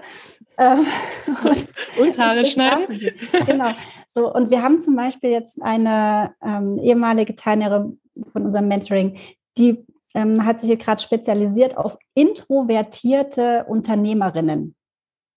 [0.58, 0.76] Äh,
[2.02, 3.00] und Haare schneiden.
[3.46, 3.72] genau.
[4.16, 7.99] So, und wir haben zum Beispiel jetzt eine ähm, ehemalige Teilnehmerin
[8.32, 9.18] von unserem Mentoring,
[9.57, 14.74] die ähm, hat sich hier gerade spezialisiert auf introvertierte Unternehmerinnen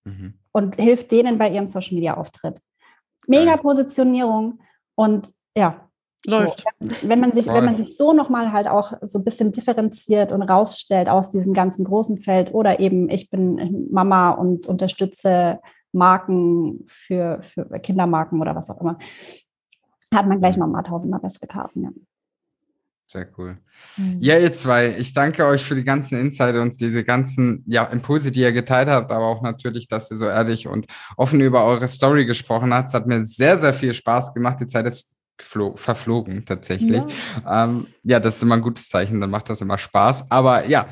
[0.04, 0.34] mhm.
[0.52, 2.60] und hilft denen bei ihrem Social Media Auftritt.
[3.26, 4.60] Mega Positionierung
[4.94, 5.26] und
[5.56, 5.88] ja,
[6.26, 6.64] Läuft.
[6.80, 10.32] So, wenn man sich, wenn man sich so nochmal halt auch so ein bisschen differenziert
[10.32, 15.60] und rausstellt aus diesem ganzen großen Feld oder eben ich bin Mama und unterstütze
[15.92, 18.98] Marken für, für Kindermarken oder was auch immer,
[20.14, 21.82] hat man gleich nochmal tausendmal bessere Karten.
[21.82, 21.90] Ja.
[23.10, 23.56] Sehr cool.
[23.96, 24.18] Mhm.
[24.20, 28.30] Ja, ihr zwei, ich danke euch für die ganzen Insights und diese ganzen ja, Impulse,
[28.30, 30.86] die ihr geteilt habt, aber auch natürlich, dass ihr so ehrlich und
[31.16, 32.88] offen über eure Story gesprochen habt.
[32.88, 34.60] Es hat mir sehr, sehr viel Spaß gemacht.
[34.60, 37.02] Die Zeit ist verflogen tatsächlich.
[37.44, 37.64] Ja.
[37.64, 40.30] Ähm, ja, das ist immer ein gutes Zeichen, dann macht das immer Spaß.
[40.30, 40.88] Aber ja,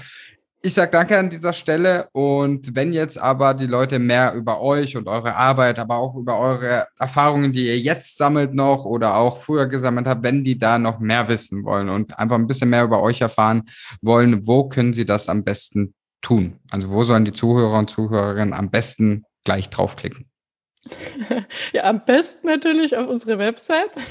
[0.66, 4.96] ich sage danke an dieser Stelle und wenn jetzt aber die Leute mehr über euch
[4.96, 9.40] und eure Arbeit, aber auch über eure Erfahrungen, die ihr jetzt sammelt noch oder auch
[9.42, 12.82] früher gesammelt habt, wenn die da noch mehr wissen wollen und einfach ein bisschen mehr
[12.82, 13.68] über euch erfahren
[14.02, 16.58] wollen, wo können sie das am besten tun?
[16.72, 20.26] Also wo sollen die Zuhörer und Zuhörerinnen am besten gleich draufklicken?
[21.72, 23.96] Ja, am besten natürlich auf unsere Website.
[23.96, 24.02] Mhm.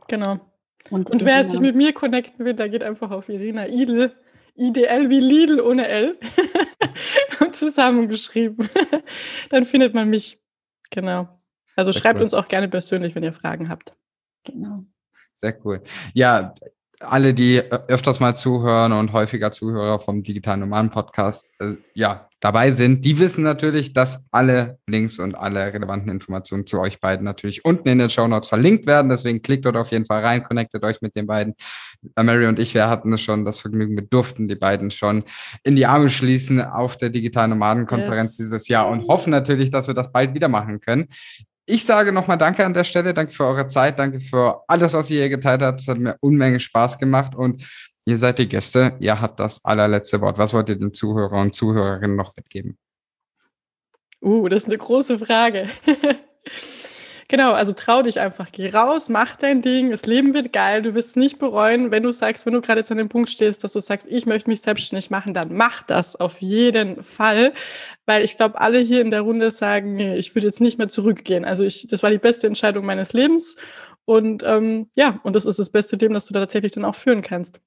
[0.08, 0.38] Genau.
[0.90, 4.14] Und, und wer sich mit mir connecten will, der geht einfach auf Irina Idel.
[4.56, 6.18] IDL wie Lidl ohne L.
[7.40, 8.68] und zusammengeschrieben.
[9.50, 10.38] Dann findet man mich.
[10.90, 11.28] Genau.
[11.74, 12.22] Also Sehr schreibt cool.
[12.22, 13.96] uns auch gerne persönlich, wenn ihr Fragen habt.
[14.44, 14.84] Genau.
[15.34, 15.82] Sehr cool.
[16.12, 16.54] Ja,
[17.04, 22.72] alle, die öfters mal zuhören und häufiger Zuhörer vom Digitalen Nomaden Podcast, äh, ja, dabei
[22.72, 27.64] sind, die wissen natürlich, dass alle Links und alle relevanten Informationen zu euch beiden natürlich
[27.64, 29.08] unten in den Show Notes verlinkt werden.
[29.08, 31.54] Deswegen klickt dort auf jeden Fall rein, connectet euch mit den beiden.
[32.16, 35.24] Äh, Mary und ich, wir hatten es schon, das Vergnügen, wir durften die beiden schon
[35.62, 38.36] in die Arme schließen auf der Digitalen Nomaden Konferenz yes.
[38.36, 41.08] dieses Jahr und hoffen natürlich, dass wir das bald wieder machen können.
[41.66, 43.14] Ich sage nochmal Danke an der Stelle.
[43.14, 43.98] Danke für eure Zeit.
[43.98, 45.80] Danke für alles, was ihr hier geteilt habt.
[45.80, 47.66] Es hat mir Unmenge Spaß gemacht und
[48.04, 48.96] ihr seid die Gäste.
[49.00, 50.36] Ihr habt das allerletzte Wort.
[50.38, 52.76] Was wollt ihr den Zuhörern und Zuhörerinnen noch mitgeben?
[54.20, 55.68] Uh, das ist eine große Frage.
[57.34, 60.94] Genau, also trau dich einfach, geh raus, mach dein Ding, das Leben wird geil, du
[60.94, 63.64] wirst es nicht bereuen, wenn du sagst, wenn du gerade jetzt an dem Punkt stehst,
[63.64, 67.52] dass du sagst, ich möchte mich selbstständig machen, dann mach das auf jeden Fall,
[68.06, 70.88] weil ich glaube, alle hier in der Runde sagen, nee, ich würde jetzt nicht mehr
[70.88, 71.44] zurückgehen.
[71.44, 73.56] Also ich, das war die beste Entscheidung meines Lebens
[74.04, 76.94] und ähm, ja, und das ist das beste Leben, das du da tatsächlich dann auch
[76.94, 77.60] führen kannst.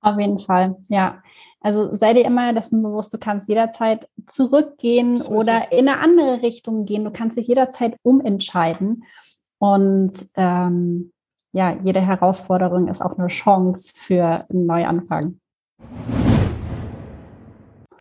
[0.00, 1.22] Auf jeden Fall, ja.
[1.64, 6.42] Also sei dir immer dessen bewusst, du kannst jederzeit zurückgehen so oder in eine andere
[6.42, 7.04] Richtung gehen.
[7.04, 9.04] Du kannst dich jederzeit umentscheiden.
[9.58, 11.10] Und ähm,
[11.52, 15.40] ja, jede Herausforderung ist auch eine Chance für einen Neuanfang.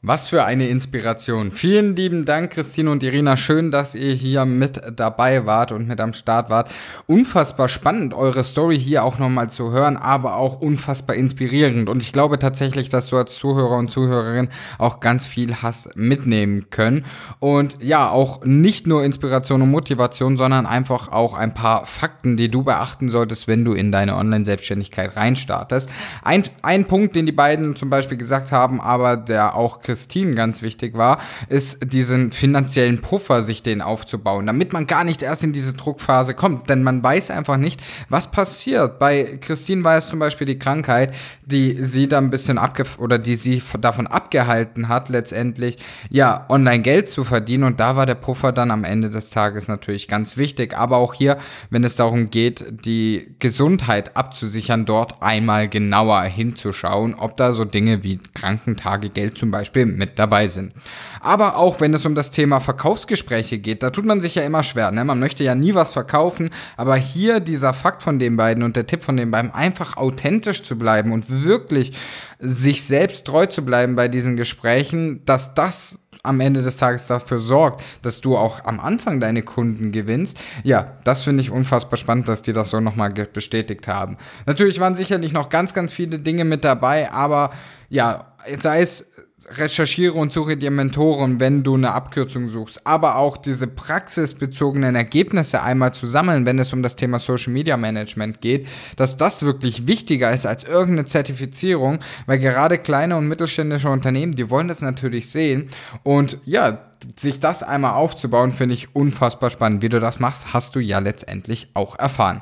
[0.05, 1.53] Was für eine Inspiration.
[1.53, 3.37] Vielen lieben Dank, Christine und Irina.
[3.37, 6.69] Schön, dass ihr hier mit dabei wart und mit am Start wart.
[7.07, 11.87] Unfassbar spannend, eure Story hier auch nochmal zu hören, aber auch unfassbar inspirierend.
[11.87, 16.69] Und ich glaube tatsächlich, dass du als Zuhörer und Zuhörerin auch ganz viel hast mitnehmen
[16.69, 17.05] können.
[17.39, 22.51] Und ja, auch nicht nur Inspiration und Motivation, sondern einfach auch ein paar Fakten, die
[22.51, 25.89] du beachten solltest, wenn du in deine Online-Selbstständigkeit reinstartest.
[26.23, 30.63] Ein, ein Punkt, den die beiden zum Beispiel gesagt haben, aber der auch Christine ganz
[30.63, 31.19] wichtig war,
[31.49, 36.33] ist diesen finanziellen Puffer sich den aufzubauen, damit man gar nicht erst in diese Druckphase
[36.33, 37.79] kommt, denn man weiß einfach nicht,
[38.09, 38.97] was passiert.
[38.97, 41.13] Bei Christine war es zum Beispiel die Krankheit,
[41.45, 45.77] die sie da ein bisschen abge oder die sie davon abgehalten hat, letztendlich
[46.09, 49.67] ja online Geld zu verdienen und da war der Puffer dann am Ende des Tages
[49.67, 50.75] natürlich ganz wichtig.
[50.75, 51.37] Aber auch hier,
[51.69, 58.01] wenn es darum geht, die Gesundheit abzusichern, dort einmal genauer hinzuschauen, ob da so Dinge
[58.01, 60.73] wie Krankentage, Geld zum Beispiel Film mit dabei sind.
[61.19, 64.63] Aber auch wenn es um das Thema Verkaufsgespräche geht, da tut man sich ja immer
[64.63, 64.91] schwer.
[64.91, 65.03] Ne?
[65.03, 68.87] Man möchte ja nie was verkaufen, aber hier dieser Fakt von den beiden und der
[68.87, 71.93] Tipp von den beiden, einfach authentisch zu bleiben und wirklich
[72.39, 77.41] sich selbst treu zu bleiben bei diesen Gesprächen, dass das am Ende des Tages dafür
[77.41, 80.39] sorgt, dass du auch am Anfang deine Kunden gewinnst.
[80.63, 84.17] Ja, das finde ich unfassbar spannend, dass die das so nochmal bestätigt haben.
[84.45, 87.51] Natürlich waren sicherlich noch ganz, ganz viele Dinge mit dabei, aber
[87.89, 89.05] ja, sei es
[89.49, 95.61] recherchiere und suche dir Mentoren, wenn du eine Abkürzung suchst, aber auch diese praxisbezogenen Ergebnisse
[95.61, 99.87] einmal zu sammeln, wenn es um das Thema Social Media Management geht, dass das wirklich
[99.87, 105.29] wichtiger ist als irgendeine Zertifizierung, weil gerade kleine und mittelständische Unternehmen, die wollen das natürlich
[105.29, 105.69] sehen
[106.03, 106.79] und ja,
[107.17, 109.81] sich das einmal aufzubauen, finde ich unfassbar spannend.
[109.81, 112.41] Wie du das machst, hast du ja letztendlich auch erfahren.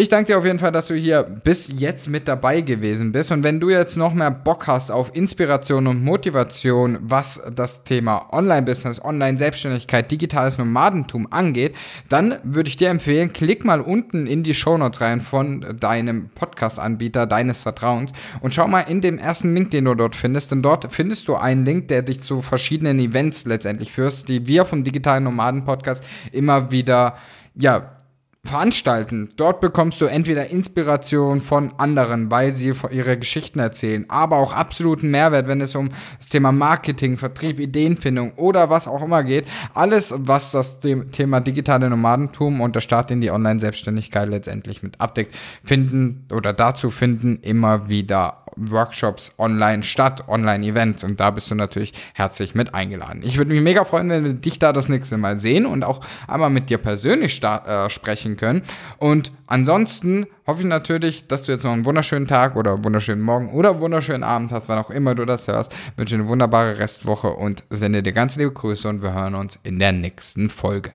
[0.00, 3.32] Ich danke dir auf jeden Fall, dass du hier bis jetzt mit dabei gewesen bist.
[3.32, 8.32] Und wenn du jetzt noch mehr Bock hast auf Inspiration und Motivation, was das Thema
[8.32, 11.74] Online-Business, Online-Selbstständigkeit, digitales Nomadentum angeht,
[12.08, 17.26] dann würde ich dir empfehlen, klick mal unten in die Shownotes rein von deinem Podcast-Anbieter
[17.26, 20.52] deines Vertrauens und schau mal in dem ersten Link, den du dort findest.
[20.52, 24.64] Denn dort findest du einen Link, der dich zu verschiedenen Events letztendlich führt, die wir
[24.64, 27.16] vom digitalen Nomaden-Podcast immer wieder,
[27.56, 27.97] ja,
[28.44, 29.28] veranstalten.
[29.36, 35.10] Dort bekommst du entweder Inspiration von anderen, weil sie ihre Geschichten erzählen, aber auch absoluten
[35.10, 39.46] Mehrwert, wenn es um das Thema Marketing, Vertrieb, Ideenfindung oder was auch immer geht.
[39.74, 45.34] Alles, was das Thema digitale Nomadentum und der Start in die Online-Selbstständigkeit letztendlich mit abdeckt,
[45.62, 51.04] finden oder dazu finden immer wieder Workshops online statt, Online-Events.
[51.04, 53.22] Und da bist du natürlich herzlich mit eingeladen.
[53.24, 56.00] Ich würde mich mega freuen, wenn wir dich da das nächste Mal sehen und auch
[56.26, 58.62] einmal mit dir persönlich äh, sprechen können.
[58.98, 63.52] Und ansonsten hoffe ich natürlich, dass du jetzt noch einen wunderschönen Tag oder wunderschönen Morgen
[63.52, 65.72] oder wunderschönen Abend hast, wann auch immer du das hörst.
[65.72, 69.58] Ich wünsche eine wunderbare Restwoche und sende dir ganz liebe Grüße und wir hören uns
[69.62, 70.86] in der nächsten Folge.